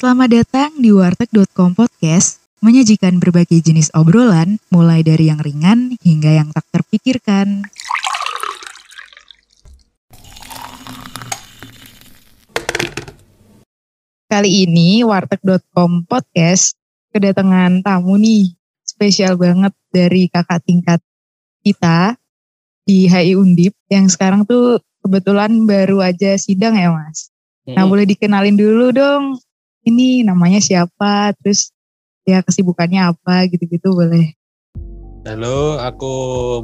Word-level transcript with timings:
Selamat 0.00 0.32
datang 0.32 0.80
di 0.80 0.96
warteg.com 0.96 1.76
podcast, 1.76 2.40
menyajikan 2.64 3.20
berbagai 3.20 3.60
jenis 3.60 3.92
obrolan, 3.92 4.56
mulai 4.72 5.04
dari 5.04 5.28
yang 5.28 5.36
ringan 5.36 5.92
hingga 6.00 6.40
yang 6.40 6.48
tak 6.56 6.64
terpikirkan. 6.72 7.68
Kali 14.24 14.64
ini 14.64 15.04
warteg.com 15.04 16.08
podcast 16.08 16.80
kedatangan 17.12 17.84
tamu 17.84 18.16
nih, 18.16 18.56
spesial 18.80 19.36
banget 19.36 19.76
dari 19.92 20.32
kakak 20.32 20.64
tingkat 20.64 21.04
kita 21.60 22.16
di 22.88 23.04
HI 23.04 23.36
Undip 23.36 23.76
yang 23.92 24.08
sekarang 24.08 24.48
tuh 24.48 24.80
kebetulan 25.04 25.68
baru 25.68 26.00
aja 26.00 26.40
sidang 26.40 26.72
ya 26.80 26.88
mas. 26.88 27.28
Nah 27.68 27.84
boleh 27.84 28.08
dikenalin 28.08 28.56
dulu 28.56 28.96
dong, 28.96 29.36
ini 29.84 30.20
namanya 30.20 30.60
siapa, 30.60 31.32
terus 31.40 31.72
ya 32.28 32.44
kesibukannya 32.44 33.16
apa 33.16 33.48
gitu-gitu 33.48 33.96
boleh. 33.96 34.36
Halo, 35.28 35.76
aku 35.76 36.12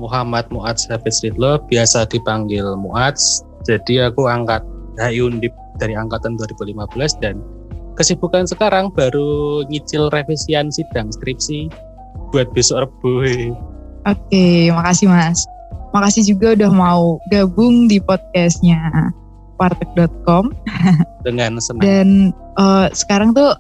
Muhammad 0.01 0.49
Muaz 0.49 0.89
Hafiz 0.89 1.21
Ridlo, 1.21 1.61
biasa 1.69 2.09
dipanggil 2.09 2.65
Muaz. 2.81 3.45
Jadi 3.69 4.01
aku 4.01 4.25
angkat 4.29 4.65
HI 4.97 5.21
Undip 5.29 5.53
dari 5.77 5.93
angkatan 5.93 6.41
2015 6.41 7.21
dan 7.21 7.37
kesibukan 8.01 8.49
sekarang 8.49 8.89
baru 8.97 9.61
nyicil 9.69 10.09
revisian 10.09 10.73
sidang 10.73 11.13
skripsi 11.13 11.69
buat 12.33 12.49
besok 12.57 12.89
Rebo. 12.89 13.13
Oke, 14.09 14.73
makasih 14.73 15.13
Mas. 15.13 15.45
Makasih 15.93 16.33
juga 16.37 16.57
udah 16.57 16.73
mau 16.73 17.21
gabung 17.29 17.89
di 17.89 18.01
podcastnya 18.01 19.13
warteg.com. 19.57 20.53
Dengan 21.27 21.59
senang. 21.59 21.83
Dan 21.83 22.09
uh, 22.57 22.89
sekarang 22.93 23.37
tuh 23.37 23.53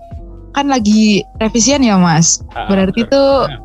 kan 0.56 0.72
lagi 0.72 1.20
revisian 1.42 1.84
ya 1.84 2.00
Mas. 2.00 2.41
Ah, 2.56 2.69
Berarti 2.70 3.05
bener. 3.05 3.12
tuh 3.12 3.33
Nah, 3.50 3.61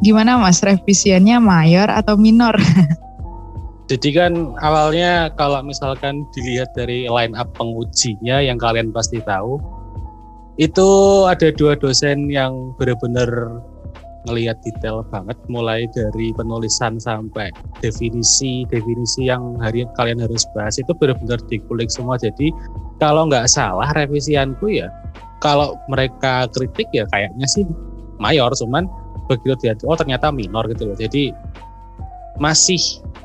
gimana 0.00 0.40
Mas 0.40 0.64
revisiannya 0.64 1.36
mayor 1.40 1.88
atau 1.92 2.16
minor? 2.16 2.56
Jadi 3.90 4.14
kan 4.14 4.54
awalnya 4.62 5.34
kalau 5.34 5.58
misalkan 5.66 6.22
dilihat 6.30 6.70
dari 6.78 7.10
line 7.10 7.34
up 7.34 7.50
pengujinya 7.58 8.38
yang 8.38 8.54
kalian 8.54 8.94
pasti 8.94 9.18
tahu, 9.18 9.58
itu 10.62 10.88
ada 11.26 11.50
dua 11.50 11.74
dosen 11.74 12.30
yang 12.30 12.70
benar-benar 12.78 13.58
ngelihat 14.28 14.60
detail 14.60 15.00
banget 15.08 15.38
mulai 15.48 15.88
dari 15.96 16.32
penulisan 16.36 17.00
sampai 17.00 17.48
definisi 17.80 18.68
definisi 18.68 19.28
yang 19.28 19.56
hari 19.60 19.88
kalian 19.96 20.20
harus 20.20 20.44
bahas 20.52 20.76
itu 20.76 20.92
benar-benar 20.96 21.40
dikulik 21.48 21.88
semua. 21.88 22.20
Jadi 22.20 22.52
kalau 23.00 23.28
nggak 23.28 23.48
salah 23.48 23.88
revisianku 23.96 24.68
ya 24.68 24.92
kalau 25.40 25.76
mereka 25.88 26.44
kritik 26.52 26.88
ya 26.92 27.08
kayaknya 27.08 27.48
sih 27.48 27.64
mayor 28.20 28.52
cuman 28.52 28.84
begitu 29.32 29.56
dia 29.64 29.74
oh 29.88 29.96
ternyata 29.96 30.28
minor 30.28 30.68
gitu 30.68 30.92
loh. 30.92 30.96
Jadi 30.98 31.32
masih 32.36 32.80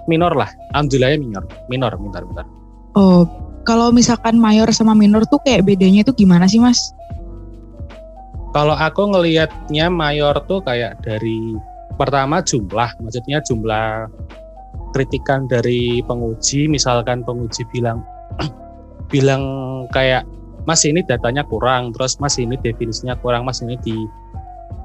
minor 0.07 0.31
lah. 0.31 0.47
Alhamdulillahnya 0.75 1.19
minor. 1.19 1.43
Minor 1.67 1.91
minor 1.99 2.23
minor. 2.23 2.45
Oh, 2.95 3.27
kalau 3.67 3.91
misalkan 3.91 4.39
mayor 4.39 4.71
sama 4.71 4.95
minor 4.95 5.27
tuh 5.27 5.41
kayak 5.43 5.67
bedanya 5.67 6.05
itu 6.05 6.13
gimana 6.15 6.47
sih 6.47 6.61
Mas? 6.61 6.95
Kalau 8.55 8.71
aku 8.71 9.11
ngelihatnya 9.11 9.91
mayor 9.91 10.39
tuh 10.47 10.63
kayak 10.63 11.03
dari 11.03 11.59
pertama 11.99 12.39
jumlah, 12.39 12.87
maksudnya 13.03 13.43
jumlah 13.43 14.07
kritikan 14.95 15.43
dari 15.51 15.99
penguji, 16.07 16.71
misalkan 16.71 17.19
penguji 17.27 17.67
bilang 17.75 17.99
bilang 19.11 19.43
kayak 19.91 20.23
Mas 20.63 20.87
ini 20.87 21.03
datanya 21.03 21.43
kurang, 21.43 21.91
terus 21.91 22.15
Mas 22.23 22.39
ini 22.39 22.55
definisinya 22.55 23.19
kurang, 23.19 23.43
Mas 23.43 23.59
ini 23.59 23.75
di 23.83 24.07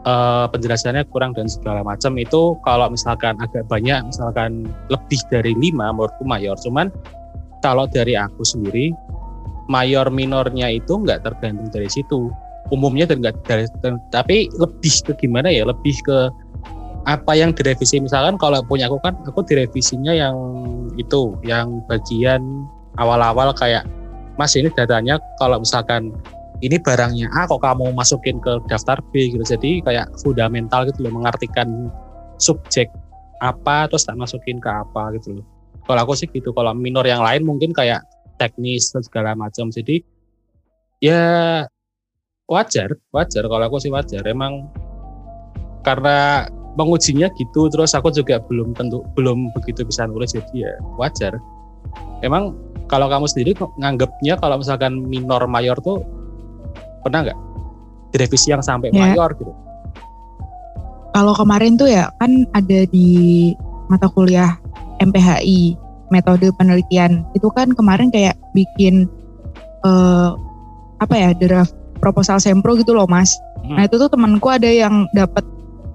eh, 0.03 0.47
penjelasannya 0.51 1.07
kurang 1.15 1.39
dan 1.39 1.47
segala 1.47 1.87
macam 1.87 2.19
itu 2.19 2.59
kalau 2.67 2.91
misalkan 2.91 3.39
agak 3.39 3.71
banyak, 3.71 4.03
misalkan 4.03 4.67
lebih 4.91 5.23
dari 5.31 5.55
lima 5.55 5.95
menurutku 5.95 6.27
mayor. 6.27 6.59
Cuman 6.59 6.91
kalau 7.63 7.87
dari 7.87 8.19
aku 8.19 8.43
sendiri 8.43 8.91
mayor 9.71 10.11
minornya 10.11 10.75
itu 10.75 10.91
nggak 10.91 11.23
tergantung 11.23 11.71
dari 11.71 11.87
situ 11.87 12.35
umumnya 12.71 13.07
dan 13.07 13.23
nggak 13.23 13.37
dari 13.47 13.67
tapi 14.15 14.51
lebih 14.59 14.95
ke 15.07 15.13
gimana 15.19 15.51
ya 15.51 15.67
lebih 15.67 15.95
ke 16.07 16.31
apa 17.09 17.33
yang 17.33 17.57
direvisi. 17.57 17.99
Misalkan 18.01 18.37
kalau 18.37 18.61
punya 18.65 18.87
aku 18.91 19.01
kan 19.01 19.17
aku 19.25 19.41
direvisinya 19.45 20.13
yang 20.13 20.37
itu 21.01 21.37
yang 21.47 21.81
bagian 21.89 22.69
awal-awal 23.01 23.55
kayak 23.57 23.89
mas 24.37 24.53
ini 24.57 24.69
datanya 24.73 25.17
kalau 25.41 25.61
misalkan 25.61 26.13
ini 26.61 26.77
barangnya 26.77 27.33
A 27.33 27.49
kok 27.49 27.65
kamu 27.65 27.97
masukin 27.97 28.37
ke 28.41 28.61
daftar 28.69 29.01
B? 29.13 29.33
gitu. 29.33 29.45
Jadi 29.45 29.81
kayak 29.81 30.13
fundamental 30.21 30.85
gitu 30.85 31.09
loh 31.09 31.13
mengartikan 31.17 31.89
subjek 32.37 32.93
apa 33.41 33.89
terus 33.89 34.05
tak 34.05 34.21
masukin 34.21 34.61
ke 34.61 34.69
apa 34.69 35.17
gitu 35.17 35.41
loh. 35.41 35.47
Kalau 35.89 36.01
aku 36.05 36.13
sih 36.13 36.29
gitu 36.29 36.53
kalau 36.53 36.77
minor 36.77 37.03
yang 37.09 37.25
lain 37.25 37.49
mungkin 37.49 37.73
kayak 37.73 38.05
teknis 38.37 38.93
dan 38.93 39.01
segala 39.01 39.33
macam. 39.33 39.73
Jadi 39.73 40.05
ya 41.01 41.65
wajar 42.51 42.91
wajar. 43.15 43.47
Kalau 43.47 43.65
aku 43.65 43.79
sih 43.79 43.95
wajar. 43.95 44.27
Emang 44.27 44.67
karena 45.87 46.51
pengujinya 46.75 47.31
gitu 47.39 47.71
terus 47.73 47.95
aku 47.97 48.13
juga 48.13 48.43
belum 48.45 48.77
tentu 48.77 49.01
belum 49.17 49.55
begitu 49.57 49.87
bisa 49.87 50.05
nulis 50.11 50.35
jadi 50.35 50.67
ya 50.67 50.73
wajar. 50.99 51.39
Emang 52.21 52.53
kalau 52.91 53.07
kamu 53.07 53.31
sendiri 53.31 53.55
nganggapnya 53.79 54.37
kalau 54.43 54.59
misalkan 54.59 55.07
minor 55.07 55.47
mayor 55.47 55.79
tuh 55.79 56.03
pernah 57.07 57.31
nggak? 57.31 57.39
Direvisi 58.11 58.51
yang 58.51 58.61
sampai 58.61 58.91
Ya. 58.91 59.15
mayor 59.15 59.31
gitu? 59.39 59.55
Kalau 61.15 61.35
kemarin 61.35 61.79
tuh 61.79 61.91
ya 61.91 62.11
kan 62.19 62.47
ada 62.55 62.87
di 62.91 63.51
mata 63.91 64.11
kuliah 64.11 64.59
MPHI 64.99 65.79
metode 66.11 66.51
penelitian. 66.59 67.23
Itu 67.35 67.51
kan 67.55 67.71
kemarin 67.75 68.11
kayak 68.11 68.35
bikin 68.55 69.07
eh, 69.87 70.31
apa 71.01 71.15
ya 71.17 71.31
draft 71.33 71.80
proposal 72.01 72.41
sempro 72.41 72.75
gitu 72.75 72.97
loh 72.97 73.07
mas. 73.07 73.37
Hmm. 73.63 73.77
Nah 73.77 73.83
itu 73.87 74.01
tuh 74.01 74.09
temanku 74.09 74.49
ada 74.49 74.67
yang 74.67 75.07
dapat 75.13 75.45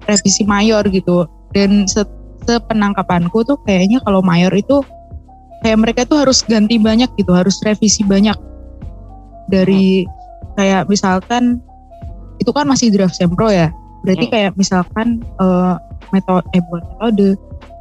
revisi 0.06 0.46
mayor 0.46 0.86
gitu 0.88 1.26
dan 1.52 1.84
se 1.90 2.06
sepenangkapanku 2.46 3.42
tuh 3.42 3.58
kayaknya 3.66 3.98
kalau 4.06 4.22
mayor 4.22 4.54
itu 4.54 4.78
kayak 5.66 5.82
mereka 5.82 6.00
tuh 6.06 6.22
harus 6.22 6.46
ganti 6.46 6.78
banyak 6.78 7.10
gitu 7.18 7.34
harus 7.34 7.58
revisi 7.66 8.06
banyak 8.06 8.38
dari 9.50 10.06
kayak 10.54 10.86
misalkan 10.86 11.58
itu 12.38 12.50
kan 12.54 12.70
masih 12.70 12.94
draft 12.94 13.18
sempro 13.18 13.50
ya 13.50 13.74
berarti 14.06 14.30
Hmm. 14.30 14.32
kayak 14.32 14.52
misalkan 14.54 15.26
eh, 15.42 15.74
metode 16.14 16.46
eh 16.54 16.62
bukan 16.62 16.82
metode 16.86 17.28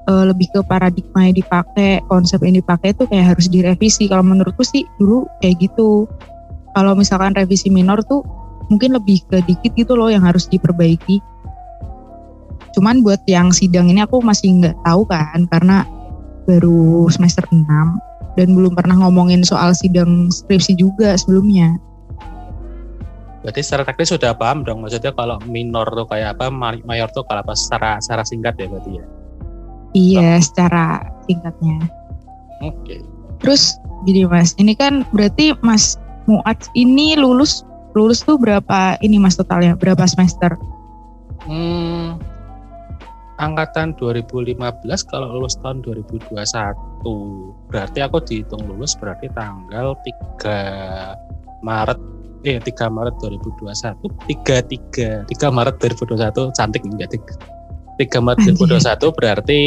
eh, 0.09 0.23
lebih 0.25 0.47
ke 0.49 0.59
paradigma 0.65 1.29
yang 1.29 1.37
dipakai 1.37 2.01
konsep 2.09 2.41
yang 2.41 2.57
dipakai 2.57 2.97
itu 2.97 3.05
kayak 3.05 3.37
harus 3.37 3.45
direvisi 3.45 4.09
kalau 4.09 4.25
menurutku 4.25 4.65
sih 4.65 4.81
dulu 4.97 5.29
kayak 5.45 5.61
gitu 5.61 6.09
kalau 6.75 6.91
misalkan 6.93 7.31
revisi 7.31 7.71
minor 7.71 8.03
tuh 8.03 8.21
mungkin 8.67 8.93
lebih 8.93 9.23
ke 9.31 9.39
dikit 9.47 9.71
gitu 9.79 9.95
loh 9.95 10.11
yang 10.11 10.27
harus 10.27 10.45
diperbaiki. 10.51 11.23
Cuman 12.75 12.99
buat 12.99 13.23
yang 13.25 13.55
sidang 13.55 13.87
ini 13.87 14.03
aku 14.03 14.19
masih 14.19 14.59
nggak 14.59 14.75
tahu 14.83 15.07
kan 15.07 15.47
karena 15.47 15.87
baru 16.43 17.07
semester 17.07 17.47
6 17.47 17.63
dan 18.35 18.47
belum 18.51 18.75
pernah 18.75 18.99
ngomongin 18.99 19.47
soal 19.47 19.71
sidang 19.71 20.27
skripsi 20.27 20.75
juga 20.75 21.15
sebelumnya. 21.15 21.79
Berarti 23.47 23.61
secara 23.61 23.87
teknis 23.87 24.11
sudah 24.11 24.35
paham 24.35 24.65
dong 24.65 24.83
maksudnya 24.83 25.13
kalau 25.15 25.39
minor 25.47 25.87
tuh 25.87 26.09
kayak 26.09 26.35
apa 26.35 26.51
ma- 26.51 26.81
mayor 26.83 27.07
tuh 27.15 27.23
kalau 27.29 27.45
apa 27.45 27.53
secara 27.55 28.01
secara 28.03 28.25
singkat 28.27 28.57
ya 28.59 28.67
berarti 28.67 28.91
ya? 28.99 29.05
Iya 29.95 30.29
secara 30.43 30.99
singkatnya. 31.23 31.87
Oke. 32.59 32.99
Terus 33.39 33.77
gini 34.03 34.27
mas, 34.27 34.51
ini 34.59 34.75
kan 34.75 35.07
berarti 35.15 35.55
mas 35.63 35.95
Muat 36.25 36.69
ini 36.73 37.13
lulus 37.17 37.61
lulus 37.95 38.25
tuh 38.25 38.35
berapa 38.35 38.99
ini 38.99 39.21
mas 39.21 39.37
totalnya 39.39 39.77
berapa 39.77 40.03
semester? 40.09 40.57
Hmm, 41.45 42.17
angkatan 43.37 43.93
2015 43.99 44.57
kalau 45.11 45.27
lulus 45.39 45.59
tahun 45.59 45.83
2021 45.83 46.33
berarti 47.69 47.99
aku 47.99 48.17
dihitung 48.23 48.63
lulus 48.65 48.95
berarti 48.95 49.27
tanggal 49.35 49.93
3 50.41 51.61
Maret 51.63 51.99
eh 52.45 52.61
3 52.61 52.89
Maret 52.89 53.15
2021 53.19 53.69
3 54.29 55.27
3 55.27 55.29
3 55.29 55.57
Maret 55.57 55.75
2021 55.81 56.57
cantik 56.57 56.83
enggak 56.85 57.09
3 57.99 58.19
Maret 58.23 58.39
Anjir. 58.43 58.79
2021 58.81 59.17
berarti 59.19 59.61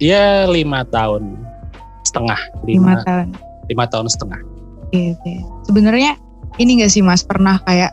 ya 0.00 0.46
lima 0.48 0.84
tahun 0.88 1.36
setengah 2.06 2.40
Lima 2.64 2.96
lima 2.96 3.04
tahun. 3.04 3.28
lima 3.68 3.84
tahun 3.90 4.06
setengah 4.08 4.40
Oke 4.88 5.12
oke. 5.12 5.34
Sebenarnya 5.68 6.16
ini 6.56 6.80
gak 6.80 6.92
sih 6.92 7.04
mas 7.04 7.20
pernah 7.20 7.60
kayak 7.68 7.92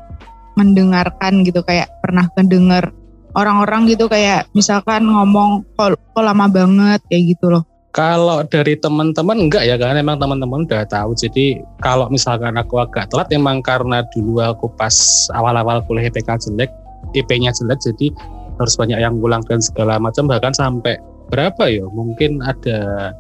mendengarkan 0.56 1.44
gitu 1.44 1.60
kayak 1.68 1.92
pernah 2.00 2.32
mendengar 2.40 2.96
orang-orang 3.36 3.92
gitu 3.92 4.08
kayak 4.08 4.48
misalkan 4.56 5.04
ngomong 5.12 5.68
kok, 5.76 6.00
lama 6.16 6.48
banget 6.48 7.04
kayak 7.12 7.36
gitu 7.36 7.52
loh. 7.52 7.68
Kalau 7.92 8.44
dari 8.48 8.76
teman-teman 8.80 9.48
enggak 9.48 9.68
ya 9.68 9.76
karena 9.80 10.00
memang 10.00 10.20
teman-teman 10.20 10.68
udah 10.68 10.88
tahu. 10.88 11.16
Jadi 11.16 11.60
kalau 11.80 12.08
misalkan 12.08 12.56
aku 12.56 12.80
agak 12.80 13.12
telat 13.12 13.28
emang 13.32 13.60
karena 13.64 14.04
dulu 14.16 14.40
aku 14.44 14.72
pas 14.76 14.96
awal-awal 15.36 15.84
kuliah 15.84 16.08
IPK 16.08 16.48
jelek, 16.48 16.72
IP-nya 17.16 17.52
jelek 17.56 17.80
jadi 17.84 18.12
harus 18.56 18.76
banyak 18.80 19.00
yang 19.00 19.20
ngulang 19.20 19.44
dan 19.48 19.60
segala 19.60 20.00
macam 20.00 20.28
bahkan 20.28 20.56
sampai 20.56 20.96
berapa 21.32 21.72
ya? 21.72 21.88
Mungkin 21.88 22.44
ada 22.44 23.12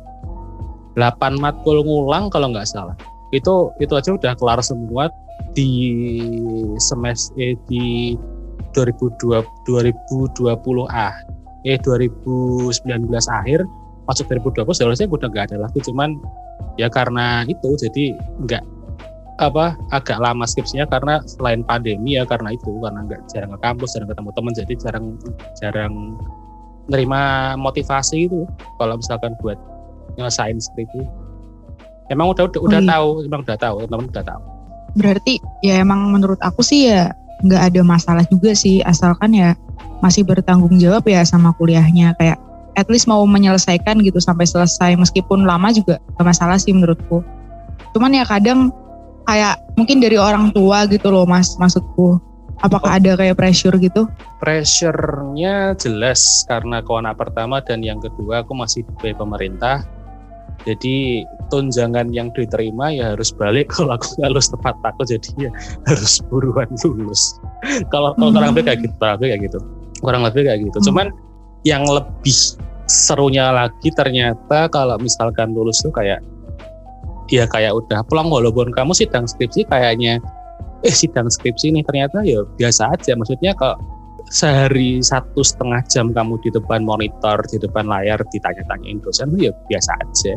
8 0.95 1.39
matkul 1.39 1.83
ngulang 1.83 2.31
kalau 2.31 2.51
nggak 2.51 2.67
salah. 2.67 2.95
Itu 3.35 3.75
itu 3.83 3.93
aja 3.93 4.09
udah 4.15 4.33
kelar 4.39 4.59
semua 4.63 5.11
di 5.51 5.71
semester 6.79 7.35
eh, 7.39 7.55
di 7.67 8.15
2020 8.75 9.43
2020 9.67 10.51
ah 10.91 11.15
eh 11.65 11.79
2019 11.79 12.75
akhir 13.31 13.63
masuk 14.05 14.25
2020 14.29 14.77
seharusnya 14.77 15.07
udah 15.09 15.27
nggak 15.31 15.45
ada 15.51 15.57
lagi. 15.67 15.79
Cuman 15.81 16.19
ya 16.79 16.87
karena 16.91 17.47
itu 17.47 17.75
jadi 17.79 18.15
nggak 18.45 18.63
apa 19.35 19.75
agak 19.91 20.15
lama 20.23 20.47
skripsinya 20.47 20.87
karena 20.87 21.19
selain 21.27 21.59
pandemi 21.67 22.15
ya 22.15 22.23
karena 22.23 22.55
itu 22.55 22.71
karena 22.79 23.03
nggak 23.03 23.19
jarang 23.27 23.51
ke 23.51 23.59
kampus 23.59 23.91
jarang 23.91 24.07
ketemu 24.07 24.29
teman 24.31 24.53
jadi 24.55 24.73
jarang 24.79 25.05
jarang 25.59 25.93
nerima 26.87 27.53
motivasi 27.59 28.29
itu. 28.29 28.45
Kalau 28.77 28.95
misalkan 28.95 29.33
buat 29.41 29.57
nyelesain 30.15 30.61
skripsi 30.61 31.24
emang 32.09 32.31
udah 32.31 32.43
udah, 32.49 32.61
udah 32.61 32.79
oh, 32.79 32.83
iya. 32.83 32.91
tahu 32.91 33.07
emang 33.25 33.41
udah 33.45 33.57
tahu 33.57 33.75
teman 33.89 34.05
udah 34.09 34.25
tahu. 34.25 34.41
Berarti 34.95 35.33
ya 35.65 35.81
emang 35.81 36.11
menurut 36.13 36.39
aku 36.39 36.61
sih 36.63 36.87
ya 36.89 37.11
nggak 37.43 37.61
ada 37.73 37.81
masalah 37.83 38.23
juga 38.31 38.55
sih 38.55 38.79
asalkan 38.85 39.35
ya 39.35 39.53
masih 39.99 40.23
bertanggung 40.23 40.77
jawab 40.79 41.03
ya 41.07 41.25
sama 41.25 41.51
kuliahnya. 41.57 42.15
Kayak 42.15 42.39
at 42.75 42.87
least 42.91 43.07
mau 43.07 43.23
menyelesaikan 43.23 43.99
gitu 44.03 44.19
sampai 44.19 44.45
selesai 44.45 44.99
meskipun 44.99 45.47
lama 45.47 45.71
juga 45.71 45.99
gak 46.19 46.25
masalah 46.27 46.59
sih 46.59 46.75
menurutku. 46.75 47.23
Cuman 47.95 48.11
ya 48.11 48.27
kadang 48.27 48.69
kayak 49.25 49.57
mungkin 49.79 50.03
dari 50.03 50.19
orang 50.19 50.51
tua 50.51 50.85
gitu 50.85 51.09
loh 51.09 51.23
mas 51.25 51.55
maksudku. 51.55 52.19
Apakah 52.63 52.95
oh. 52.95 52.97
ada 52.99 53.19
kayak 53.19 53.35
pressure 53.35 53.75
gitu? 53.75 54.07
Pressure-nya 54.39 55.75
jelas 55.75 56.47
karena 56.47 56.79
kawan 56.79 57.11
pertama 57.11 57.59
dan 57.59 57.83
yang 57.83 57.99
kedua 57.99 58.47
aku 58.47 58.55
masih 58.55 58.87
di 59.03 59.11
pemerintah 59.11 59.83
jadi 60.65 61.21
tunjangan 61.53 62.09
yang 62.09 62.33
diterima 62.33 62.89
ya 62.89 63.13
harus 63.13 63.29
balik. 63.29 63.69
Kalau 63.77 63.95
aku 63.95 64.17
nggak 64.17 64.31
lulus 64.33 64.49
tepat 64.49 64.75
aku 64.81 65.01
jadi 65.05 65.49
ya 65.49 65.51
harus 65.85 66.19
buruan 66.27 66.69
lulus. 66.81 67.37
Kalau 67.93 68.13
kalau 68.17 68.29
hmm. 68.29 68.35
kurang 68.37 68.49
lebih 68.53 68.63
kayak 68.65 68.79
gitu 68.85 68.95
kurang 68.97 69.17
lebih 69.17 69.27
kayak 69.29 69.41
gitu. 69.41 69.59
Kurang 70.01 70.21
lebih 70.21 70.41
kayak 70.45 70.59
gitu. 70.69 70.77
Hmm. 70.81 70.87
cuman 70.91 71.07
yang 71.65 71.83
lebih 71.89 72.37
serunya 72.85 73.49
lagi 73.49 73.89
ternyata 73.97 74.69
kalau 74.69 75.01
misalkan 75.01 75.57
lulus 75.57 75.81
tuh 75.81 75.89
kayak 75.89 76.21
ya 77.29 77.49
kayak 77.49 77.73
udah 77.73 78.05
pulang. 78.05 78.29
Walaupun 78.29 78.69
kamu 78.69 78.93
sidang 78.93 79.25
skripsi 79.25 79.65
kayaknya 79.65 80.21
eh 80.85 80.93
sidang 80.93 81.25
skripsi 81.25 81.73
nih 81.73 81.81
ternyata 81.89 82.21
ya 82.21 82.45
biasa 82.57 82.93
aja. 82.93 83.17
Maksudnya 83.17 83.57
kalau 83.57 83.81
sehari 84.29 85.01
satu 85.01 85.41
setengah 85.45 85.81
jam 85.89 86.09
kamu 86.13 86.37
di 86.41 86.49
depan 86.53 86.81
monitor 86.81 87.37
di 87.49 87.61
depan 87.61 87.85
layar 87.85 88.17
ditanya-tanyain 88.33 88.97
dosen 89.01 89.29
ya 89.37 89.53
biasa 89.69 89.91
aja 90.01 90.33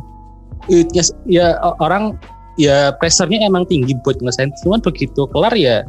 ya, 0.69 1.03
ya 1.27 1.47
orang 1.81 2.19
ya 2.59 2.93
pressernya 2.99 3.47
emang 3.47 3.65
tinggi 3.71 3.95
buat 4.03 4.19
ngelesain 4.19 4.51
cuman 4.67 4.83
begitu 4.83 5.25
kelar 5.31 5.55
ya 5.55 5.87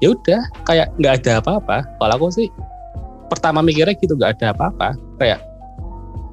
ya 0.00 0.16
udah 0.16 0.40
kayak 0.66 0.88
nggak 0.98 1.14
ada 1.22 1.32
apa-apa. 1.40 1.84
Kalau 2.00 2.14
aku 2.16 2.26
sih 2.32 2.48
pertama 3.28 3.60
mikirnya 3.62 3.94
gitu 4.00 4.16
nggak 4.16 4.40
ada 4.40 4.56
apa-apa. 4.56 4.96
Kayak 5.20 5.40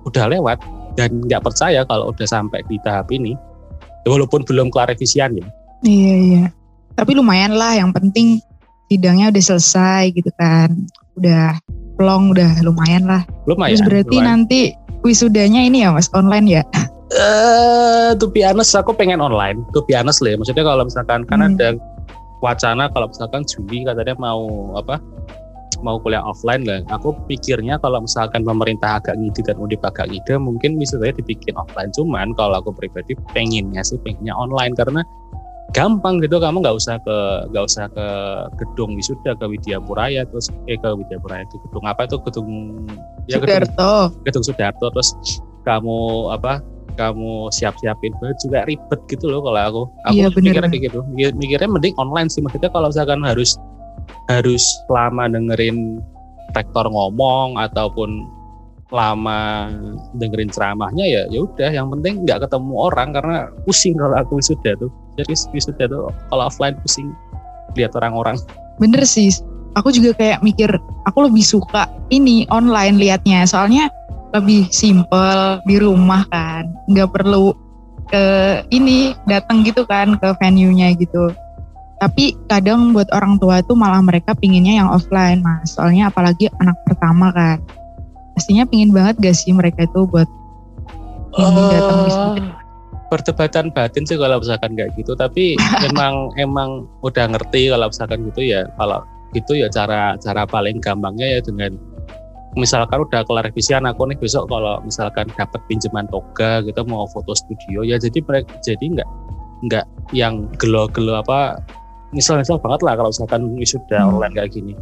udah 0.07 0.25
lewat 0.31 0.57
dan 0.95 1.21
nggak 1.27 1.43
percaya 1.43 1.83
kalau 1.85 2.09
udah 2.09 2.27
sampai 2.27 2.63
di 2.65 2.79
tahap 2.81 3.11
ini. 3.13 3.35
Ya 4.03 4.15
walaupun 4.15 4.47
belum 4.47 4.71
kelar 4.71 4.89
revisian 4.89 5.35
ya. 5.35 5.45
Iya 5.83 6.15
iya. 6.15 6.43
Tapi 6.97 7.13
lumayan 7.13 7.53
lah 7.53 7.77
yang 7.77 7.93
penting 7.93 8.41
sidangnya 8.89 9.29
udah 9.29 9.43
selesai 9.43 10.15
gitu 10.15 10.31
kan. 10.39 10.73
Udah 11.19 11.59
plong 11.99 12.33
udah 12.33 12.63
lumayan 12.63 13.05
lah. 13.05 13.21
Lumayan 13.45 13.77
terus 13.77 13.85
berarti 13.85 14.17
lumayan. 14.17 14.27
nanti 14.47 14.59
wisudanya 15.05 15.61
ini 15.61 15.85
ya 15.85 15.93
mas 15.93 16.09
online 16.15 16.47
ya 16.49 16.63
Eh, 17.07 17.19
uh, 17.23 18.11
to 18.19 18.27
be 18.27 18.43
honest, 18.43 18.75
aku 18.75 18.91
pengen 18.91 19.23
online. 19.23 19.63
To 19.71 19.79
be 19.87 19.95
honest 19.95 20.19
lah, 20.19 20.35
ya. 20.35 20.37
maksudnya 20.39 20.65
kalau 20.67 20.83
misalkan 20.83 21.23
kan 21.23 21.39
hmm. 21.39 21.55
kan 21.55 21.55
ada 21.55 21.69
wacana 22.43 22.83
kalau 22.91 23.07
misalkan 23.09 23.41
Juli 23.47 23.87
katanya 23.87 24.13
mau 24.19 24.75
apa 24.75 24.99
mau 25.85 26.01
kuliah 26.01 26.21
offline 26.25 26.65
lah. 26.65 26.81
Aku 26.91 27.13
pikirnya 27.29 27.77
kalau 27.79 28.03
misalkan 28.03 28.43
pemerintah 28.43 28.99
agak 28.99 29.15
ngide 29.15 29.41
dan 29.45 29.57
udah 29.61 29.77
agak 29.87 30.09
ngide, 30.09 30.35
mungkin 30.41 30.75
bisa 30.75 30.97
saya 30.97 31.13
dibikin 31.13 31.53
offline. 31.55 31.93
Cuman 31.93 32.33
kalau 32.35 32.59
aku 32.59 32.73
pribadi 32.73 33.13
pengennya 33.31 33.81
sih 33.85 33.95
pengennya 34.01 34.33
online 34.33 34.73
karena 34.73 35.01
gampang 35.75 36.23
gitu 36.23 36.39
kamu 36.39 36.63
nggak 36.63 36.77
usah 36.79 36.95
ke 37.03 37.17
nggak 37.51 37.65
usah 37.67 37.91
ke 37.91 38.07
gedung 38.55 38.95
wisuda 38.95 39.35
ke 39.35 39.45
Widya 39.51 39.83
Puraya 39.83 40.23
terus 40.23 40.47
eh 40.71 40.79
ke 40.79 40.89
Widya 40.95 41.19
Puraya 41.19 41.43
di 41.51 41.59
gedung 41.59 41.83
apa 41.83 42.07
itu 42.07 42.15
gedung 42.23 42.49
ya 43.27 43.35
gedung 43.35 43.67
Sudarto. 43.67 43.91
gedung 44.23 44.43
Sudarto 44.47 44.85
terus 44.95 45.09
kamu 45.67 46.31
apa 46.31 46.63
kamu 46.97 47.53
siap-siapin 47.53 48.11
juga 48.41 48.65
ribet 48.65 48.99
gitu 49.07 49.29
loh 49.29 49.45
kalau 49.45 49.61
aku. 49.61 49.81
Aku 50.09 50.17
iya, 50.17 50.27
mikirnya 50.33 50.67
kayak 50.67 50.83
gitu. 50.89 50.99
Mikirnya 51.13 51.69
mending 51.69 51.95
online 52.01 52.27
sih. 52.27 52.41
Maksudnya 52.41 52.73
kalau 52.73 52.89
misalkan 52.89 53.21
harus 53.21 53.55
harus 54.27 54.63
lama 54.89 55.29
dengerin 55.29 56.01
rektor 56.57 56.89
ngomong 56.89 57.55
ataupun 57.55 58.25
lama 58.87 59.67
dengerin 60.15 60.47
ceramahnya 60.49 61.05
ya 61.05 61.21
ya 61.29 61.45
udah. 61.45 61.69
Yang 61.69 61.87
penting 61.99 62.13
nggak 62.25 62.49
ketemu 62.49 62.73
orang 62.75 63.09
karena 63.13 63.37
pusing 63.63 63.95
kalau 63.95 64.17
aku 64.17 64.41
sudah 64.41 64.73
tuh. 64.81 64.91
Jadi 65.21 65.33
sudah 65.37 65.85
tuh 65.85 66.09
kalau 66.33 66.43
offline 66.49 66.75
pusing 66.81 67.13
lihat 67.77 67.93
orang-orang. 67.93 68.35
Bener 68.81 69.05
sih. 69.05 69.29
Aku 69.77 69.93
juga 69.93 70.17
kayak 70.17 70.41
mikir 70.41 70.73
aku 71.05 71.29
lebih 71.29 71.45
suka 71.45 71.85
ini 72.09 72.49
online 72.49 72.97
liatnya. 72.97 73.45
Soalnya 73.45 73.93
lebih 74.35 74.67
simple 74.71 75.61
di 75.63 75.75
rumah 75.79 76.23
kan. 76.31 76.67
Nggak 76.91 77.09
perlu 77.13 77.55
ke 78.07 78.23
ini 78.71 79.11
datang 79.27 79.63
gitu 79.67 79.83
kan 79.87 80.15
ke 80.19 80.27
venue-nya 80.39 80.95
gitu. 80.95 81.31
Tapi 81.97 82.37
kadang 82.45 82.93
buat 82.93 83.09
orang 83.09 83.41
tua 83.41 83.65
tuh 83.65 83.73
malah 83.73 83.99
mereka 84.05 84.37
pinginnya 84.37 84.85
yang 84.85 84.89
offline 84.89 85.41
mas. 85.41 85.75
Soalnya 85.75 86.13
apalagi 86.13 86.51
anak 86.61 86.77
pertama 86.85 87.33
kan. 87.33 87.57
Pastinya 88.37 88.69
pingin 88.69 88.93
banget 88.93 89.17
gak 89.17 89.35
sih 89.35 89.49
mereka 89.49 89.89
itu 89.89 90.05
buat 90.05 90.29
ini 91.37 91.57
uh, 91.57 91.69
datang 91.73 91.99
wisuda 92.05 92.67
perdebatan 93.07 93.71
batin 93.71 94.03
sih 94.03 94.19
kalau 94.19 94.37
misalkan 94.39 94.75
kayak 94.75 94.91
gitu. 94.99 95.15
Tapi 95.15 95.55
emang 95.89 96.31
emang 96.37 96.85
udah 97.01 97.25
ngerti 97.31 97.71
kalau 97.71 97.87
misalkan 97.89 98.27
gitu 98.29 98.41
ya 98.43 98.67
kalau 98.75 99.01
gitu 99.35 99.59
ya 99.59 99.67
cara 99.67 100.15
cara 100.19 100.47
paling 100.47 100.79
gampangnya 100.79 101.27
ya 101.27 101.39
dengan 101.43 101.75
misalkan 102.57 103.05
udah 103.05 103.21
kelar 103.23 103.45
revisian 103.45 103.85
aku 103.85 104.09
nih 104.09 104.17
besok 104.17 104.49
kalau 104.49 104.81
misalkan 104.81 105.29
dapat 105.37 105.61
pinjaman 105.69 106.09
toga 106.09 106.65
gitu 106.65 106.81
mau 106.89 107.05
foto 107.05 107.37
studio 107.37 107.85
ya 107.85 108.01
jadi 108.01 108.17
mereka 108.25 108.57
jadi 108.65 108.85
nggak 108.97 109.09
nggak 109.69 109.85
yang 110.13 110.49
gelo-gelo 110.57 111.21
apa 111.21 111.61
misal-misal 112.15 112.57
banget 112.61 112.81
lah 112.85 112.93
kalau 112.95 113.09
misalkan 113.13 113.41
wisuda 113.57 113.97
hmm. 113.99 114.09
online 114.15 114.33
kayak 114.35 114.51
gini. 114.53 114.73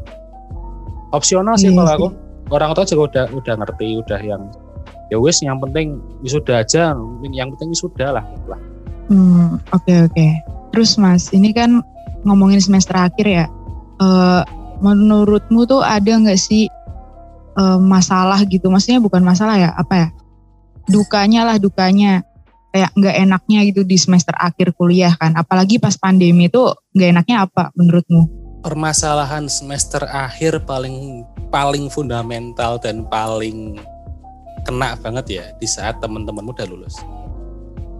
Opsional 1.14 1.56
sih 1.56 1.72
iya 1.72 1.78
kalau 1.80 1.92
aku. 1.96 2.08
orang 2.54 2.70
tua 2.78 2.86
juga 2.86 3.04
udah 3.10 3.26
udah 3.34 3.54
ngerti 3.64 3.88
udah 4.04 4.20
yang 4.22 4.42
ya 5.10 5.18
wis 5.18 5.42
yang 5.42 5.58
penting 5.62 6.02
wisuda 6.22 6.62
aja 6.62 6.94
yang 7.34 7.50
penting 7.56 7.70
wisuda 7.74 8.22
lah 8.22 8.26
lah. 8.46 8.60
Hmm 9.10 9.58
oke 9.74 9.84
okay, 9.86 9.98
oke. 10.06 10.14
Okay. 10.14 10.32
terus 10.74 11.00
mas 11.00 11.32
ini 11.32 11.56
kan 11.56 11.82
ngomongin 12.28 12.60
semester 12.62 12.94
akhir 12.98 13.26
ya. 13.26 13.46
Uh, 14.04 14.44
menurutmu 14.84 15.64
tuh 15.64 15.80
ada 15.80 16.20
nggak 16.20 16.36
sih 16.36 16.68
uh, 17.56 17.80
masalah 17.80 18.40
gitu. 18.46 18.68
Maksudnya 18.68 19.02
bukan 19.02 19.24
masalah 19.24 19.56
ya 19.58 19.72
apa 19.74 19.94
ya? 19.96 20.08
Dukanya 20.86 21.42
lah 21.48 21.58
dukanya. 21.58 22.22
Kayak 22.76 22.92
nggak 22.92 23.16
enaknya 23.24 23.60
gitu 23.72 23.82
di 23.88 23.96
semester 23.96 24.36
akhir 24.36 24.76
kuliah 24.76 25.16
kan. 25.16 25.32
Apalagi 25.40 25.80
pas 25.80 25.96
pandemi 25.96 26.52
itu 26.52 26.60
nggak 26.92 27.10
enaknya 27.16 27.48
apa 27.48 27.72
menurutmu? 27.72 28.28
Permasalahan 28.60 29.48
semester 29.48 30.04
akhir 30.04 30.68
paling 30.68 31.24
paling 31.48 31.88
fundamental 31.88 32.76
dan 32.76 33.08
paling 33.08 33.80
kena 34.68 34.98
banget 35.00 35.26
ya 35.30 35.46
di 35.56 35.68
saat 35.70 36.04
teman-temanmu 36.04 36.52
udah 36.52 36.68
lulus. 36.68 37.00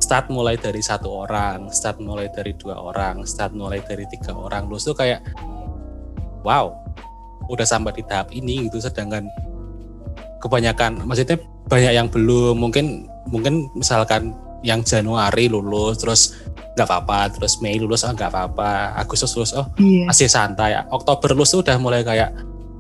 Start 0.04 0.28
mulai 0.28 0.60
dari 0.60 0.84
satu 0.84 1.24
orang 1.24 1.72
start 1.72 2.04
mulai 2.04 2.28
dari 2.28 2.52
dua 2.60 2.76
orang 2.76 3.24
start 3.24 3.56
mulai 3.56 3.80
dari 3.80 4.04
tiga 4.12 4.36
orang. 4.36 4.68
Lulus 4.68 4.84
tuh 4.84 4.98
kayak 4.98 5.24
wow 6.44 6.76
udah 7.48 7.64
sampai 7.64 7.96
di 7.96 8.04
tahap 8.04 8.34
ini 8.36 8.68
gitu. 8.68 8.84
Sedangkan 8.84 9.30
kebanyakan 10.46 11.02
maksudnya 11.02 11.42
banyak 11.66 11.94
yang 11.98 12.08
belum 12.08 12.62
mungkin 12.62 13.10
mungkin 13.26 13.74
misalkan 13.74 14.38
yang 14.66 14.82
Januari 14.82 15.50
lulus 15.50 16.02
terus 16.02 16.22
nggak 16.76 16.90
apa-apa 16.90 17.38
terus 17.38 17.62
Mei 17.62 17.78
lulus 17.78 18.04
oh 18.04 18.12
nggak 18.12 18.34
apa-apa 18.34 18.98
Agustus 19.00 19.32
lulus 19.38 19.54
oh 19.56 19.70
yeah. 19.80 20.10
masih 20.10 20.28
santai. 20.28 20.76
Oktober 20.92 21.32
lulus 21.32 21.54
udah 21.56 21.78
mulai 21.78 22.02
kayak 22.02 22.34